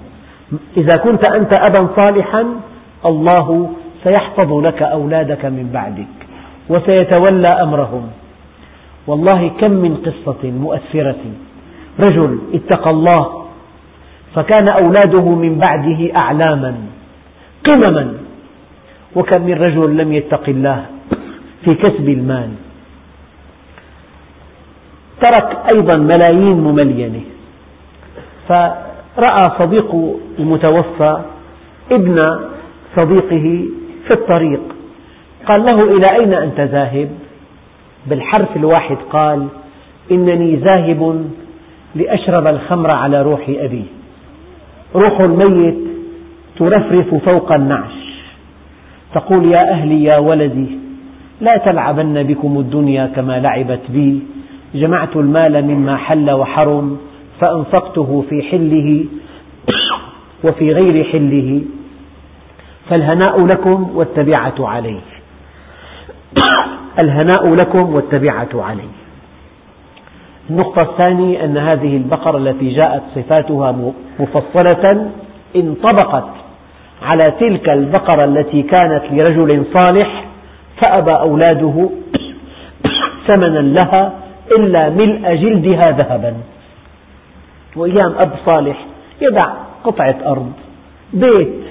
[0.78, 2.46] إذا كنت أنت أبا صالحا
[3.06, 3.70] الله
[4.04, 6.18] سيحفظ لك أولادك من بعدك
[6.70, 8.04] وسيتولى أمرهم.
[9.08, 11.24] والله كم من قصة مؤثرة.
[12.00, 13.44] رجل اتقى الله
[14.36, 16.76] فكان أولاده من بعده أعلاما
[17.64, 18.14] قمما.
[19.16, 20.86] وكم من رجل لم يتق الله
[21.64, 22.50] في كسب المال.
[25.22, 27.22] ترك أيضا ملايين مملينة
[28.47, 31.22] فرأى صديق المتوفى
[31.91, 32.39] ابن
[32.95, 33.65] صديقه
[34.07, 34.61] في الطريق.
[35.45, 37.09] قال له إلى أين أنت ذاهب؟
[38.07, 39.47] بالحرف الواحد قال
[40.11, 41.26] إنني ذاهب
[41.95, 43.86] لأشرب الخمر على روح أبي.
[44.95, 45.78] روح الميت
[46.59, 47.93] ترفرف فوق النعش.
[49.13, 50.78] تقول يا أهلي يا ولدي
[51.41, 54.19] لا تلعبن بكم الدنيا كما لعبت بي.
[54.76, 56.97] جمعت المال مما حل وحرم
[57.39, 59.05] فأنفقته في حله
[60.43, 61.61] وفي غير حله
[62.89, 65.01] فالهناء لكم والتبعة عليه.
[66.99, 69.01] الهناء لكم والتبعة عليه.
[70.49, 75.09] النقطة الثانية أن هذه البقرة التي جاءت صفاتها مفصلة
[75.55, 76.30] انطبقت
[77.01, 80.26] على تلك البقرة التي كانت لرجل صالح
[80.78, 81.89] فأبى أولاده
[83.28, 84.20] ثمنا لها
[84.58, 86.34] إلا ملء جلدها ذهبا.
[87.76, 88.86] وأيام أب صالح
[89.22, 90.52] يدع قطعة أرض
[91.14, 91.62] بيت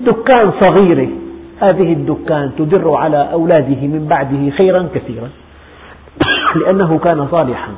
[0.00, 1.08] دكان صغيرة.
[1.60, 5.30] هذه الدكان تدر على أولاده من بعده خيرا كثيرا.
[6.60, 7.72] لأنه كان صالحا.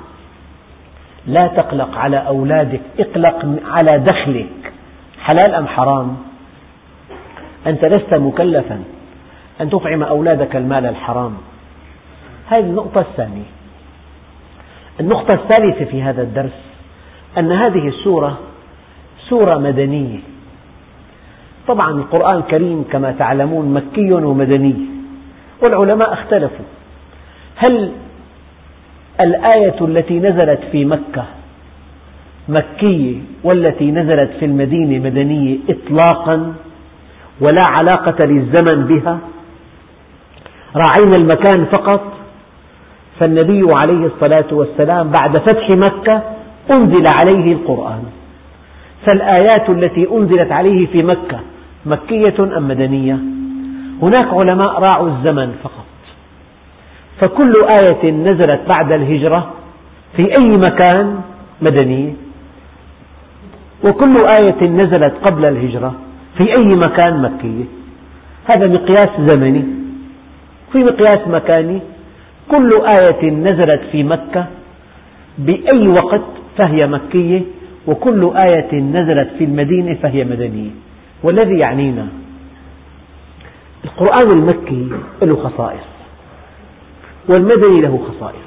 [1.26, 4.72] لا تقلق على أولادك اقلق على دخلك.
[5.20, 6.16] حلال أم حرام؟
[7.66, 8.82] أنت لست مكلفا.
[9.60, 11.34] أن تطعم أولادك المال الحرام.
[12.48, 13.55] هذه النقطة الثانية.
[15.00, 16.60] النقطة الثالثة في هذا الدرس
[17.38, 18.38] أن هذه السورة
[19.28, 20.18] سورة مدنية.
[21.68, 24.74] طبعا القرآن الكريم كما تعلمون مكي ومدني
[25.62, 26.64] والعلماء اختلفوا.
[27.56, 27.92] هل
[29.20, 31.24] الآية التي نزلت في مكة
[32.48, 36.54] مكية والتي نزلت في المدينة مدنية إطلاقا
[37.40, 39.18] ولا علاقة للزمن بها؟
[40.76, 42.15] راعينا المكان فقط
[43.20, 46.22] فالنبي عليه الصلاة والسلام بعد فتح مكة
[46.70, 48.02] أنزل عليه القرآن.
[49.06, 51.40] فالآيات التي أنزلت عليه في مكة
[51.86, 53.18] مكية أم مدنية؟
[54.02, 55.86] هناك علماء راعوا الزمن فقط.
[57.20, 59.50] فكل آية نزلت بعد الهجرة
[60.16, 61.20] في أي مكان
[61.62, 62.12] مدنية
[63.84, 65.94] وكل آية نزلت قبل الهجرة
[66.38, 67.64] في أي مكان مكية
[68.56, 69.64] هذا مقياس زمني.
[70.72, 71.80] في مقياس مكاني
[72.50, 74.46] كل آية نزلت في مكة
[75.38, 76.24] بأي وقت
[76.58, 77.42] فهي مكية
[77.86, 80.70] وكل آية نزلت في المدينة فهي مدنية.
[81.22, 82.06] والذي يعنينا؟
[83.84, 84.88] القرآن المكي
[85.22, 85.86] له خصائص
[87.28, 88.46] والمدني له خصائص.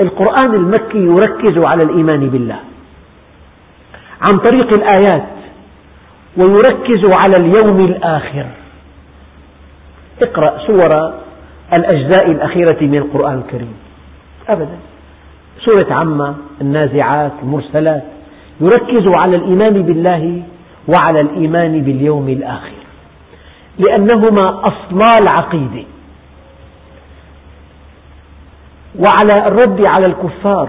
[0.00, 2.58] القرآن المكي يركز على الإيمان بالله
[4.20, 5.28] عن طريق الآيات
[6.36, 8.46] ويركز على اليوم الآخر.
[10.22, 11.23] اقرأ سور
[11.74, 13.74] الأجزاء الأخيرة من القرآن الكريم.
[14.48, 14.78] أبدا.
[15.64, 18.04] سورة عمة النازعات المرسلات
[18.60, 20.42] يركز على الإيمان بالله
[20.88, 22.72] وعلى الإيمان باليوم الآخر.
[23.78, 25.84] لأنهما أصلا العقيدة.
[28.98, 30.68] وعلى الرد على الكفار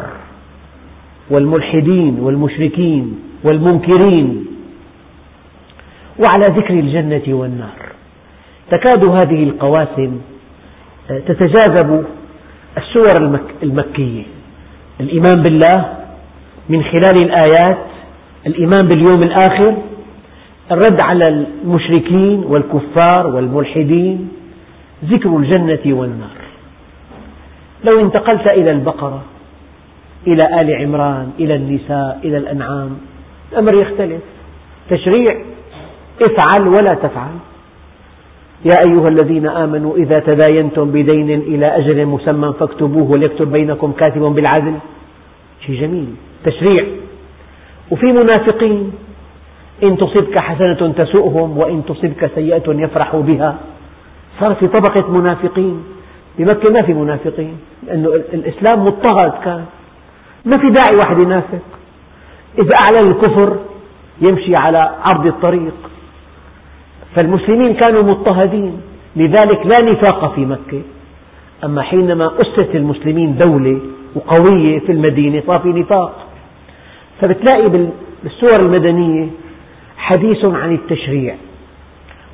[1.29, 4.45] والملحدين والمشركين والمنكرين.
[6.19, 7.85] وعلى ذكر الجنة والنار.
[8.71, 10.21] تكاد هذه القواسم
[11.07, 12.05] تتجاذب
[12.77, 14.23] السور المكية.
[14.99, 15.93] الإيمان بالله
[16.69, 17.77] من خلال الآيات
[18.47, 19.77] الإيمان باليوم الآخر
[20.71, 24.29] الرد على المشركين والكفار والملحدين
[25.05, 26.37] ذكر الجنة والنار.
[27.83, 29.23] لو انتقلت إلى البقرة
[30.27, 32.97] إلى آل عمران إلى النساء إلى الأنعام
[33.51, 34.21] الأمر يختلف.
[34.89, 35.41] تشريع
[36.21, 37.31] افعل ولا تفعل.
[38.65, 44.73] يا أيها الذين آمنوا إذا تداينتم بدين إلى أجل مسمى فاكتبوه وليكتب بينكم كاتب بالعدل.
[45.65, 46.07] شيء جميل.
[46.45, 46.85] تشريع.
[47.91, 48.91] وفي منافقين
[49.83, 53.55] إن تصبك حسنة تسؤهم وإن تصبك سيئة يفرحوا بها.
[54.39, 55.83] صار في طبقة منافقين.
[56.37, 59.65] بمكة ما في منافقين لأنه الإسلام مضطهد كان.
[60.45, 61.65] ما في داعي واحد ينافق.
[62.59, 63.57] إذا أعلن الكفر
[64.21, 65.73] يمشي على عرض الطريق.
[67.15, 68.81] فالمسلمين كانوا مضطهدين.
[69.15, 70.81] لذلك لا نفاق في مكة.
[71.63, 73.79] أما حينما أسست المسلمين دولة
[74.15, 76.27] وقوية في المدينة صار في نفاق.
[77.21, 77.69] فبتلاقي
[78.23, 79.27] بالسور المدنية
[79.97, 81.35] حديث عن التشريع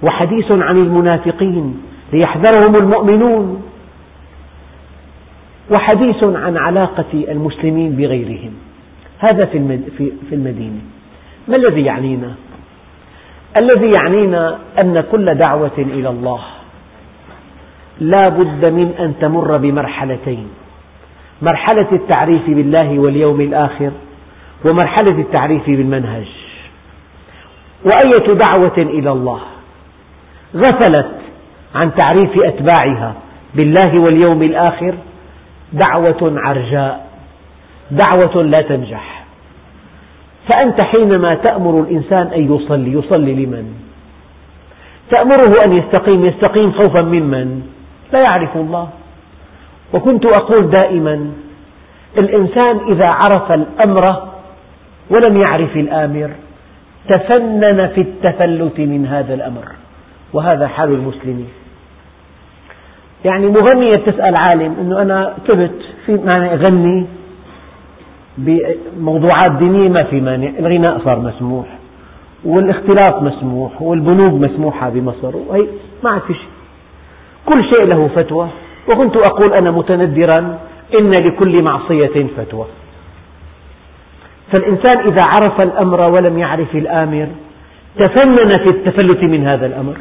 [0.04, 1.82] وحديث عن المنافقين
[2.14, 3.64] ليحذرهم المؤمنون
[5.72, 8.52] وحديث عن علاقة المسلمين بغيرهم.
[9.20, 9.46] هذا
[10.30, 10.82] في المدينة.
[11.48, 12.36] ما الذي يعنينا؟
[13.60, 16.40] الذي يعنينا أن كل دعوة إلى الله
[18.00, 20.48] لا بد من أن تمر بمرحلتين.
[21.42, 23.92] مرحلة التعريف بالله واليوم الآخر
[24.66, 26.28] ومرحلة التعريف بالمنهج.
[27.86, 29.40] وأية دعوة إلى الله؟
[30.56, 31.12] غفلت
[31.76, 33.16] عن تعريف أتباعها
[33.56, 34.96] بالله واليوم الآخر
[35.74, 37.08] دعوة عرجاء
[37.92, 39.21] دعوة لا تنجح.
[40.48, 43.74] فأنت حينما تأمر الإنسان أن يصلي يصلي لمن؟
[45.16, 47.62] تأمره أن يستقيم يستقيم خوفا ممن؟
[48.14, 48.90] لا يعرف الله
[49.94, 51.32] وكنت أقول دائما
[52.18, 54.32] الإنسان إذا عرف الأمر
[55.10, 56.32] ولم يعرف الآمر
[57.10, 59.66] تفنن في التفلت من هذا الأمر
[60.34, 61.48] وهذا حال المسلمين
[63.26, 67.06] يعني مغنية تسأل عالم أنه أنا تبت في مانع أغني
[68.46, 70.50] بموضوعات دينية ما في مانع.
[70.60, 71.66] الغناء صار مسموح
[72.46, 75.66] والاختلاط مسموح والبنوك مسموحة بمصر وهي
[76.04, 76.50] ما عاد في شيء.
[77.46, 78.50] كل شيء له فتوى
[78.90, 80.60] وكنت أقول أنا متندرا
[81.00, 82.66] إن لكل معصية فتوى.
[84.52, 87.28] فالإنسان إذا عرف الأمر ولم يعرف الآمر
[87.96, 89.98] تفنن في التفلت من هذا الأمر.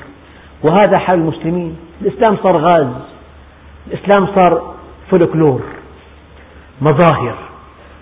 [0.62, 1.76] وهذا حال المسلمين.
[2.02, 2.86] الإسلام صار غاز
[3.86, 4.74] الإسلام صار
[5.10, 5.60] فولكلور
[6.80, 7.49] مظاهر.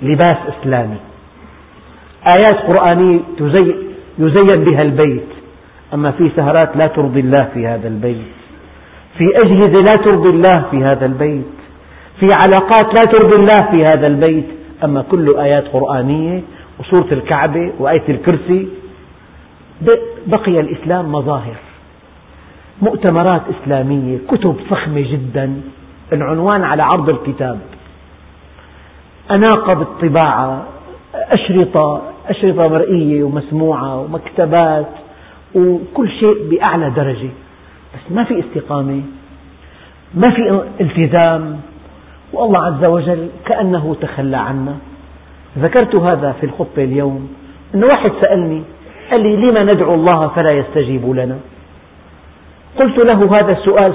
[0.03, 0.97] لباس إسلامي.
[2.37, 3.21] آيات قرآنية
[4.19, 5.29] يزين بها البيت.
[5.95, 8.27] أما في سهرات لا ترضي الله في هذا البيت.
[9.19, 11.47] في أجهزة لا ترضي الله في هذا البيت.
[12.21, 14.45] في علاقات لا ترضي الله في هذا البيت.
[14.85, 16.43] أما كله آيات قرآنية
[16.81, 18.69] وسورة الكعبة وآية الكرسي
[20.27, 21.57] بقي الإسلام مظاهر.
[22.83, 25.61] مؤتمرات إسلامية كتب فخمة جدا.
[26.13, 27.59] العنوان على عرض الكتاب.
[29.31, 30.63] أناقة بالطباعة
[31.15, 34.87] أشرطة أشرطة مرئية ومسموعة ومكتبات
[35.55, 37.31] وكل شيء بأعلى درجة.
[37.95, 39.03] بس ما في استقامة
[40.15, 41.61] ما في التزام.
[42.33, 44.77] والله عز وجل كأنه تخلى عنا.
[45.59, 47.29] ذكرت هذا في الخطبة اليوم.
[47.75, 48.63] أن واحد سألني
[49.11, 51.39] قال لي لما ندعو الله فلا يستجيب لنا؟
[52.79, 53.93] قلت له هذا السؤال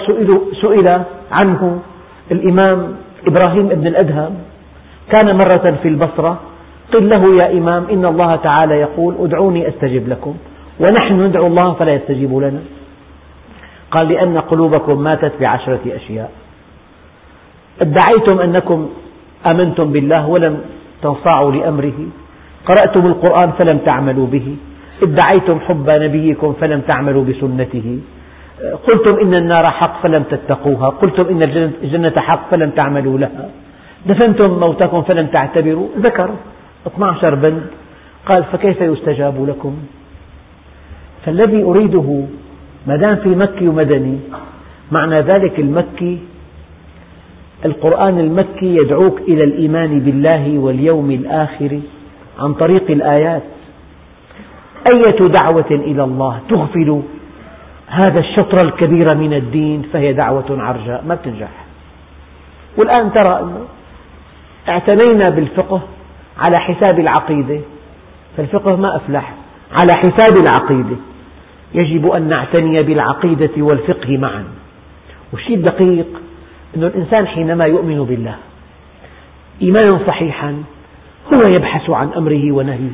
[0.61, 1.79] سئل, عنه
[2.31, 2.95] الإمام
[3.27, 4.35] إبراهيم بن الأدهم.
[5.09, 6.39] كان مرة في البصرة
[6.93, 10.35] قل له يا إمام إن الله تعالى يقول ادعوني أستجب لكم
[10.79, 12.61] ونحن ندعو الله فلا يستجيب لنا.
[13.91, 16.31] قال لأن قلوبكم ماتت بعشرة أشياء.
[17.81, 18.89] ادعيتم أنكم
[19.45, 20.61] آمنتم بالله ولم
[21.01, 21.99] تنصاعوا لأمره.
[22.65, 24.55] قرأتم القرآن فلم تعملوا به.
[25.03, 27.99] ادعيتم حب نبيكم فلم تعملوا بسنته.
[28.87, 30.89] قلتم إن النار حق فلم تتقوها.
[30.89, 31.41] قلتم إن
[31.83, 33.49] الجنة حق فلم تعملوا لها.
[34.05, 35.87] دفنتم موتكم فلم تعتبروا.
[35.99, 36.29] ذكر
[36.87, 37.63] 12 بند.
[38.25, 39.77] قال فكيف يستجاب لكم؟
[41.25, 42.25] فالذي أريده
[42.87, 44.19] ما دام في مكي ومدني
[44.91, 46.19] معنى ذلك المكي
[47.65, 51.79] القرآن المكي يدعوك إلى الإيمان بالله واليوم الآخر
[52.39, 53.43] عن طريق الآيات.
[54.95, 57.01] أية دعوة إلى الله تغفل
[57.87, 61.03] هذا الشطر الكبير من الدين؟ فهي دعوة عرجاء.
[61.07, 61.49] ما بتنجح.
[62.77, 63.65] والآن ترى أنه
[64.69, 65.81] اعتنينا بالفقه
[66.39, 67.59] على حساب العقيدة.
[68.37, 69.33] فالفقه ما أفلح
[69.71, 70.95] على حساب العقيدة.
[71.73, 74.43] يجب أن نعتني بالعقيدة والفقه معا.
[75.33, 76.07] والشيء الدقيق
[76.77, 78.35] أن الإنسان حينما يؤمن بالله
[79.61, 80.63] إيمانا صحيحا
[81.33, 82.91] هو يبحث عن أمره ونهيه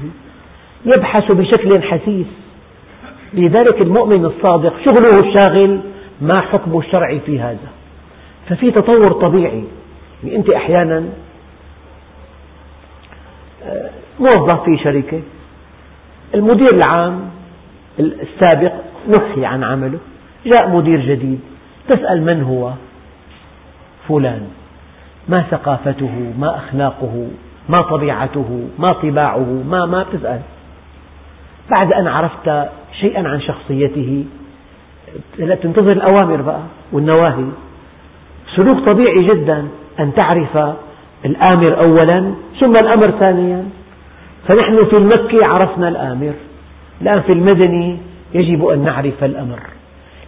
[0.85, 2.27] يبحث بشكل حثيث
[3.33, 5.79] لذلك المؤمن الصادق شغله الشاغل
[6.21, 7.67] ما حكم الشرع في هذا؟
[8.49, 9.63] ففي تطور طبيعي
[10.23, 11.03] يعني أنت أحيانا
[14.19, 15.21] موظف في شركة.
[16.35, 17.19] المدير العام
[17.99, 18.71] السابق
[19.07, 19.99] نفي عن عمله.
[20.45, 21.39] جاء مدير جديد.
[21.87, 22.71] تسأل من هو؟
[24.07, 24.47] فلان.
[25.29, 27.27] ما ثقافته؟ ما أخلاقه؟
[27.69, 30.41] ما طبيعته؟ ما طباعه؟ ما ما تسأل
[31.71, 34.25] بعد أن عرفت شيئا عن شخصيته
[35.37, 37.45] تنتظر الأوامر بقى والنواهي.
[38.55, 39.67] سلوك طبيعي جدا.
[39.99, 40.57] أن تعرف
[41.25, 43.65] الآمر أولا ثم الأمر ثانيا.
[44.47, 46.33] فنحن في المكي عرفنا الآمر.
[47.01, 47.97] الآن في المدني
[48.33, 49.59] يجب أن نعرف الأمر.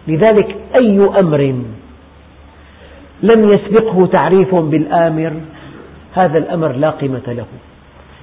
[0.08, 1.54] لذلك أي أمر
[3.22, 5.32] لم يسبقه تعريف بالآمر
[6.14, 7.46] هذا الأمر لا قيمة له.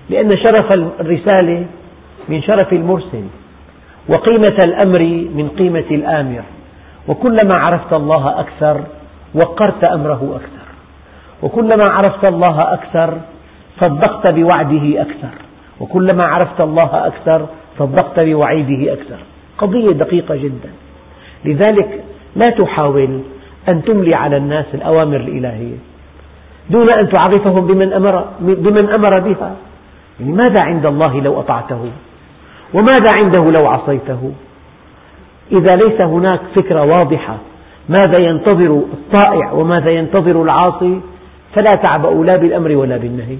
[0.10, 1.66] لأن شرف الرسالة
[2.30, 3.24] من شرف المرسل
[4.08, 5.00] وقيمة الأمر
[5.36, 6.44] من قيمة الآمر.
[7.08, 8.82] وكلما عرفت الله أكثر
[9.34, 10.69] وقرت أمره أكثر.
[11.44, 13.14] وكلما عرفت الله أكثر
[13.80, 15.34] صدقت بوعده أكثر.
[15.80, 17.46] وكلما عرفت الله أكثر
[17.80, 19.18] صدقت بوعيده أكثر.
[19.58, 20.70] قضية دقيقة جدا.
[21.46, 22.04] لذلك
[22.36, 23.20] لا تحاول
[23.70, 25.78] أن تملي على الناس الأوامر الإلهية
[26.70, 29.56] دون أن تعرفهم بمن أمر, بمن أمر بها.
[30.20, 31.92] يعني ماذا عند الله لو أطعته؟
[32.74, 34.32] وماذا عنده لو عصيته؟
[35.52, 37.38] إذا ليس هناك فكرة واضحة
[37.90, 41.02] ماذا ينتظر الطائع وماذا ينتظر العاصي
[41.56, 43.38] فلا تعبأ لا بالأمر ولا بالنهي.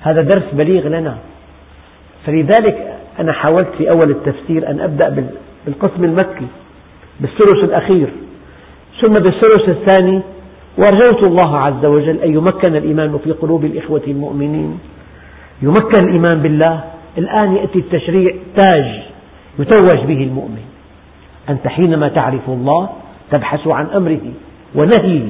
[0.00, 1.16] هذا درس بليغ لنا.
[2.26, 5.26] فلذلك أنا حاولت في أول التفسير أن أبدأ
[5.66, 6.46] بالقسم المكي
[7.20, 8.08] بالثلث الأخير.
[9.00, 10.20] ثم بالثلث الثاني
[10.78, 14.78] وأرجوت الله عز وجل أن يمكن الإيمان في قلوب الإخوة المؤمنين.
[15.62, 16.80] يمكن الإيمان بالله.
[17.18, 19.02] الآن يأتي التشريع تاج
[19.58, 20.64] يتوج به المؤمن.
[21.48, 22.88] أنت حينما تعرف الله
[23.30, 24.32] تبحث عن أمره
[24.74, 25.28] ونهيه.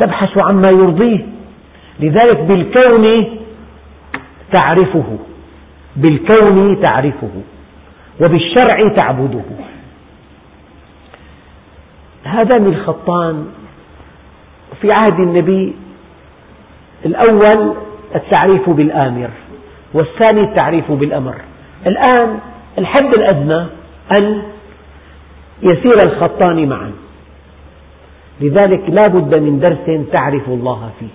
[0.00, 1.26] تبحث عما يرضيه.
[2.00, 3.24] لذلك بالكون
[4.52, 5.18] تعرفه.
[5.96, 7.30] بالكون تعرفه.
[8.20, 9.42] وبالشرع تعبده.
[12.24, 13.46] هذان الخطان.
[14.80, 15.74] في عهد النبي
[17.06, 17.74] الأول
[18.14, 19.30] التعريف بالآمر
[19.94, 21.34] والثاني التعريف بالأمر.
[21.86, 22.38] الآن
[22.78, 23.66] الحد الأدنى
[24.12, 24.42] أن
[25.62, 26.92] يسير الخطان معا.
[28.40, 31.06] لذلك لا بد من درس تعرف الله فيه.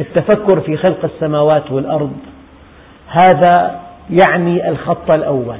[0.00, 2.12] التفكر في خلق السماوات والأرض
[3.08, 3.80] هذا
[4.10, 5.56] يعني الخط الأول.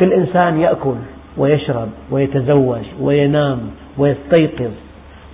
[0.00, 0.94] كل إنسان يأكل
[1.36, 3.60] ويشرب ويتزوج وينام
[3.98, 4.70] ويستيقظ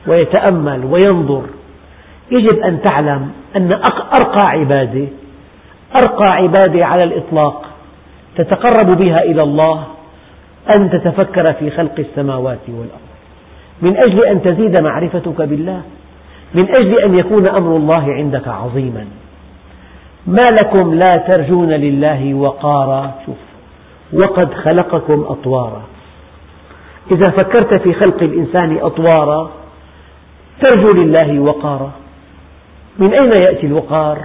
[0.06, 1.42] ويتأمل وينظر.
[2.30, 3.72] يجب أن تعلم أن
[4.20, 5.06] أرقى عبادة
[5.94, 7.64] أرقى عبادة على الإطلاق
[8.36, 9.84] تتقرب بها إلى الله
[10.76, 13.13] أن تتفكر في خلق السماوات والأرض.
[13.82, 15.82] من أجل أن تزيد معرفتك بالله
[16.54, 19.06] من أجل أن يكون أمر الله عندك عظيما.
[20.26, 23.36] ما لكم لا ترجون لله وقارا شوف
[24.12, 25.82] وقد خلقكم أطوارا.
[27.10, 29.50] إذا فكرت في خلق الإنسان أطوارا
[30.60, 31.90] ترجو لله وقارا.
[32.98, 34.18] من أين يأتي الوقار؟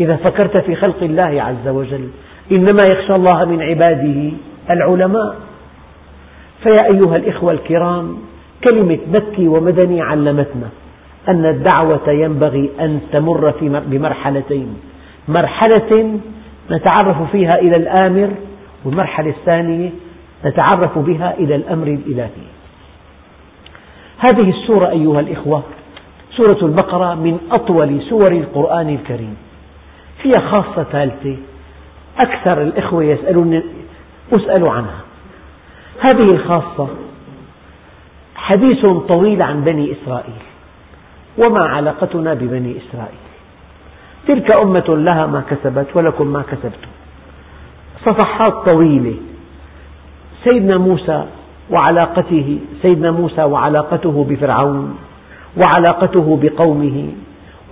[0.00, 2.08] إذا فكرت في خلق الله عز وجل
[2.52, 4.32] إنما يخشى الله من عباده
[4.70, 5.36] العلماء.
[6.62, 8.16] فيا أيها الإخوة الكرام
[8.64, 10.68] كلمة مكي ومدني علمتنا
[11.28, 13.54] أن الدعوة ينبغي أن تمر
[13.86, 14.76] بمرحلتين.
[15.28, 16.18] مرحلة
[16.70, 18.30] نتعرف فيها إلى الآمر
[18.84, 19.90] والمرحلة الثانية
[20.44, 22.46] نتعرف بها إلى الأمر الإلهي.
[24.18, 25.62] هذه السورة أيها الإخوة
[26.36, 29.36] سورة البقرة من أطول سور القرآن الكريم.
[30.22, 31.36] فيها خاصة ثالثة
[32.18, 33.62] أكثر الإخوة يسألون
[34.32, 35.00] أسأل عنها.
[36.00, 36.88] هذه الخاصة
[38.44, 40.42] حديث طويل عن بني إسرائيل
[41.38, 43.24] وما علاقتنا ببني إسرائيل.
[44.28, 46.90] تلك أمة لها ما كسبت ولكم ما كسبتم.
[48.04, 49.14] صفحات طويلة.
[50.44, 51.24] سيدنا موسى
[51.70, 54.98] وعلاقته سيدنا موسى وعلاقته بفرعون
[55.56, 57.08] وعلاقته بقومه.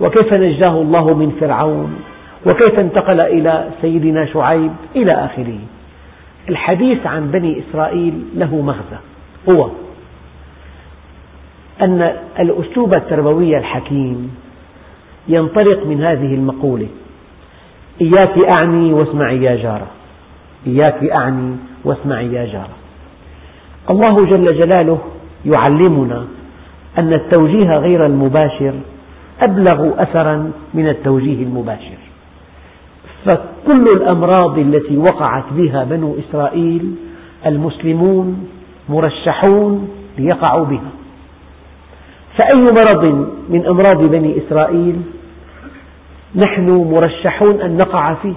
[0.01, 1.95] وكيف نجاه الله من فرعون؟
[2.45, 5.59] وكيف انتقل إلى سيدنا شعيب؟ إلى آخره.
[6.49, 8.99] الحديث عن بني إسرائيل له مغزى.
[9.49, 9.69] هو
[11.81, 14.35] أن الأسلوب التربوي الحكيم
[15.27, 16.87] ينطلق من هذه المقولة.
[18.01, 19.87] إياك أعني واسمعي يا جارة.
[20.67, 22.75] إياك أعني واسمعي يا جارة.
[23.89, 24.99] الله جل جلاله
[25.45, 26.25] يعلمنا
[26.97, 28.73] أن التوجيه غير المباشر
[29.41, 31.97] أبلغ أثرا من التوجيه المباشر.
[33.25, 36.95] فكل الأمراض التي وقعت بها بنو إسرائيل
[37.45, 38.47] المسلمون
[38.89, 40.91] مرشحون ليقعوا بها.
[42.37, 45.01] فأي مرض من أمراض بني إسرائيل
[46.35, 48.33] نحن مرشحون أن نقع فيه؟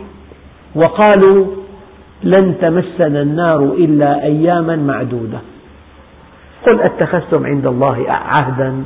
[0.75, 1.47] وقالوا
[2.23, 5.39] لن تمسنا النار إلا أياما معدودة.
[6.67, 8.85] قل أتخذتم عند الله عهدا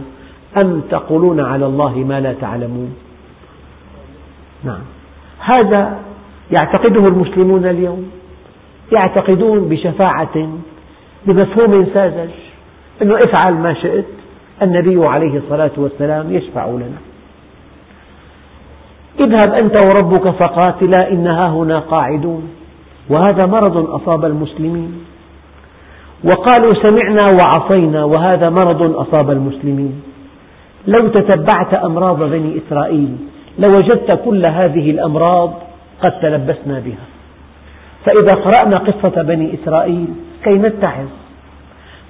[0.57, 2.95] أم تقولون على الله ما لا تعلمون؟
[4.65, 4.81] نعم.
[5.39, 5.99] هذا
[6.51, 8.11] يعتقده المسلمون اليوم.
[8.93, 10.49] يعتقدون بشفاعة
[11.27, 12.31] بمفهوم ساذج
[13.03, 14.20] أنه افعل ما شئت.
[14.63, 17.01] النبي عليه الصلاة والسلام يشفع لنا.
[19.21, 22.51] اذهب أنت وربك فقاتلا إنها هنا قاعدون.
[23.11, 25.05] وهذا مرض أصاب المسلمين.
[26.25, 30.03] وقالوا سمعنا وعصينا وهذا مرض أصاب المسلمين.
[30.87, 33.17] لو تتبعت أمراض بني إسرائيل
[33.59, 35.55] لوجدت كل هذه الأمراض
[36.03, 37.07] قد تلبسنا بها.
[38.05, 40.07] فإذا قرأنا قصة بني إسرائيل
[40.45, 41.07] كي نتعظ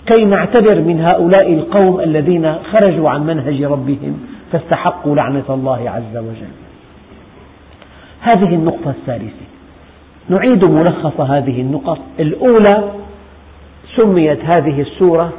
[0.06, 4.20] كي نعتبر من هؤلاء القوم الذين خرجوا عن منهج ربهم
[4.52, 6.54] فاستحقوا لعنة الله عز وجل.
[8.20, 9.44] هذه النقطة الثالثة.
[10.28, 11.98] نعيد ملخص هذه النقط.
[12.20, 12.84] الأولى
[13.96, 15.32] سميت هذه السورة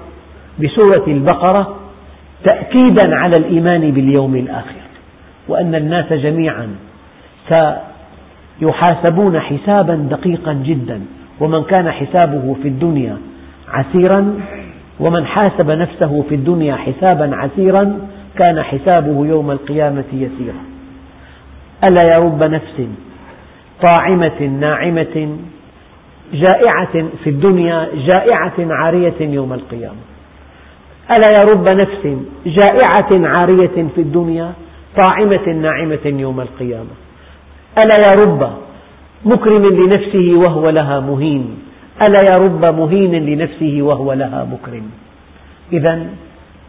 [0.60, 1.76] بسورة البقرة
[2.44, 4.82] تأكيدا على الإيمان باليوم الآخر
[5.48, 6.68] وأن الناس جميعا
[8.60, 11.02] سيحاسبون حسابا دقيقا جدا
[11.40, 13.18] ومن كان حسابه في الدنيا
[13.72, 14.40] عسيرا
[15.00, 18.00] ومن حاسب نفسه في الدنيا حسابا عسيرا
[18.38, 20.64] كان حسابه يوم القيامة يسيرا.
[21.84, 22.88] ألا يا رب نفس
[23.82, 25.38] طاعمة ناعمة
[26.34, 30.04] جائعة في الدنيا جائعة عارية يوم القيامة.
[31.12, 34.52] ألا يا رب نفس جائعة عارية في الدنيا
[34.98, 36.96] طاعمة ناعمة يوم القيامة.
[37.78, 38.52] ألا يا رب
[39.26, 41.58] مكرم لنفسه وهو لها مهين.
[42.02, 44.84] ألا يا رب مهين لنفسه وهو لها مكرم.
[45.74, 46.06] إذا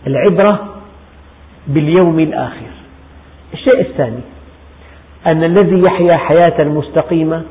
[0.06, 0.58] العبرة
[1.66, 2.72] باليوم الآخر.
[3.52, 4.20] الشيء الثاني
[5.26, 7.42] أن الذي يحيا حياة مستقيمة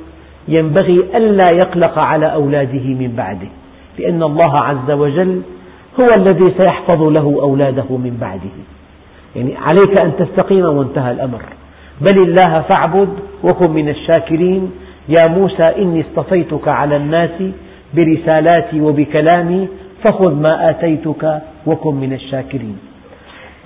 [0.48, 3.48] ينبغي ألا يقلق على أولاده من بعده
[4.00, 5.42] لأن الله عز وجل
[6.00, 8.56] هو الذي سيحفظ له أولاده من بعده.
[9.36, 11.42] يعني عليك أن تستقيم وانتهى الأمر.
[12.02, 13.10] بل الله فاعبد
[13.44, 14.72] وكن من الشاكرين.
[15.10, 17.44] يا موسى إني اصطفيتك على الناس
[17.94, 19.68] برسالاتي وبكلامي
[20.04, 22.78] فخذ ما آتيتك وكن من الشاكرين.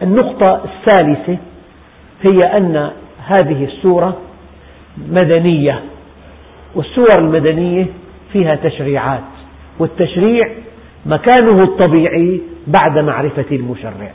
[0.01, 1.37] النقطة الثالثة
[2.23, 2.91] هي أن
[3.27, 4.17] هذه السورة
[5.11, 5.79] مدنية
[6.75, 7.85] والسور المدنية
[8.33, 9.21] فيها تشريعات
[9.79, 10.49] والتشريع
[11.05, 14.11] مكانه الطبيعي بعد معرفة المشرع.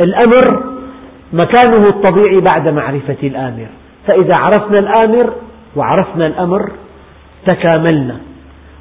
[0.00, 0.64] الأمر
[1.32, 3.66] مكانه الطبيعي بعد معرفة الآمر.
[4.06, 5.32] فإذا عرفنا الآمر
[5.76, 6.72] وعرفنا الأمر
[7.46, 8.16] تكاملنا.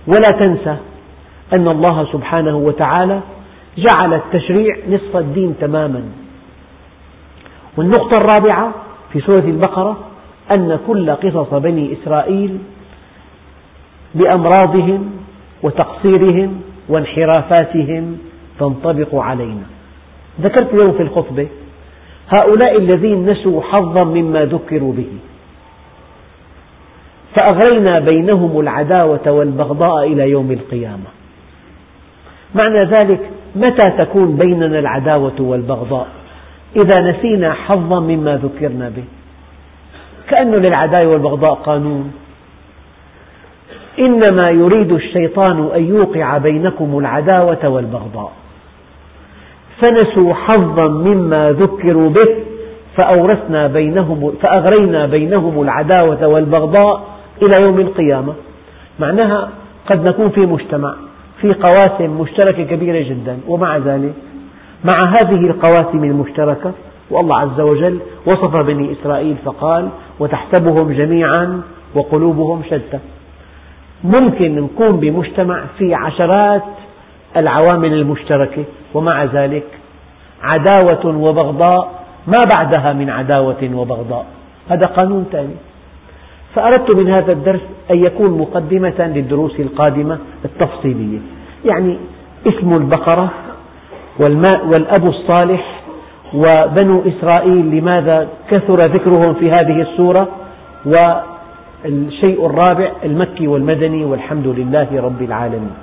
[0.07, 0.77] ولا تنسى
[1.53, 3.19] أن الله سبحانه وتعالى
[3.77, 6.03] جعل التشريع نصف الدين تماما.
[7.77, 8.71] والنقطة الرابعة
[9.13, 9.97] في سورة البقرة
[10.51, 12.57] أن كل قصص بني إسرائيل
[14.15, 15.11] بأمراضهم
[15.63, 18.17] وتقصيرهم وانحرافاتهم
[18.59, 19.63] تنطبق علينا.
[20.41, 21.47] ذكرت اليوم في الخطبة
[22.29, 25.09] هؤلاء الذين نسوا حظا مما ذكروا به.
[27.35, 31.09] فأغرينا بينهم العداوة والبغضاء إلى يوم القيامة.
[32.55, 33.19] معنى ذلك
[33.55, 36.07] متى تكون بيننا العداوة والبغضاء؟
[36.75, 39.03] إذا نسينا حظا مما ذكرنا به.
[40.29, 42.13] كأنه للعداوة والبغضاء قانون.
[43.99, 48.31] إنما يريد الشيطان أن يوقع بينكم العداوة والبغضاء.
[49.81, 52.35] فنسوا حظا مما ذكروا به
[52.97, 57.10] فأورثنا بينهم فأغرينا بينهم العداوة والبغضاء
[57.41, 58.33] إلى يوم القيامة.
[58.99, 59.49] معناها
[59.89, 60.95] قد نكون في مجتمع
[61.41, 64.13] في قواسم مشتركة كبيرة جدا ومع ذلك
[64.83, 66.71] مع هذه القواسم المشتركة
[67.11, 71.61] والله عز وجل وصف بني إسرائيل فقال وتحسبهم جميعا
[71.95, 72.99] وقلوبهم شتى.
[74.03, 76.63] ممكن نكون بمجتمع في عشرات
[77.37, 78.63] العوامل المشتركة
[78.93, 79.67] ومع ذلك
[80.43, 84.25] عداوة وبغضاء ما بعدها من عداوة وبغضاء.
[84.69, 85.55] هذا قانون ثاني
[86.55, 91.19] فأردت من هذا الدرس أن يكون مقدمة للدروس القادمة التفصيلية.
[91.65, 91.97] يعني
[92.47, 93.29] اسم البقرة
[94.19, 95.81] والماء والأب الصالح
[96.33, 100.27] وبنو إسرائيل لماذا كثر ذكرهم في هذه السورة
[100.85, 105.73] والشيء الرابع المكي والمدني والحمد لله رب العالمين.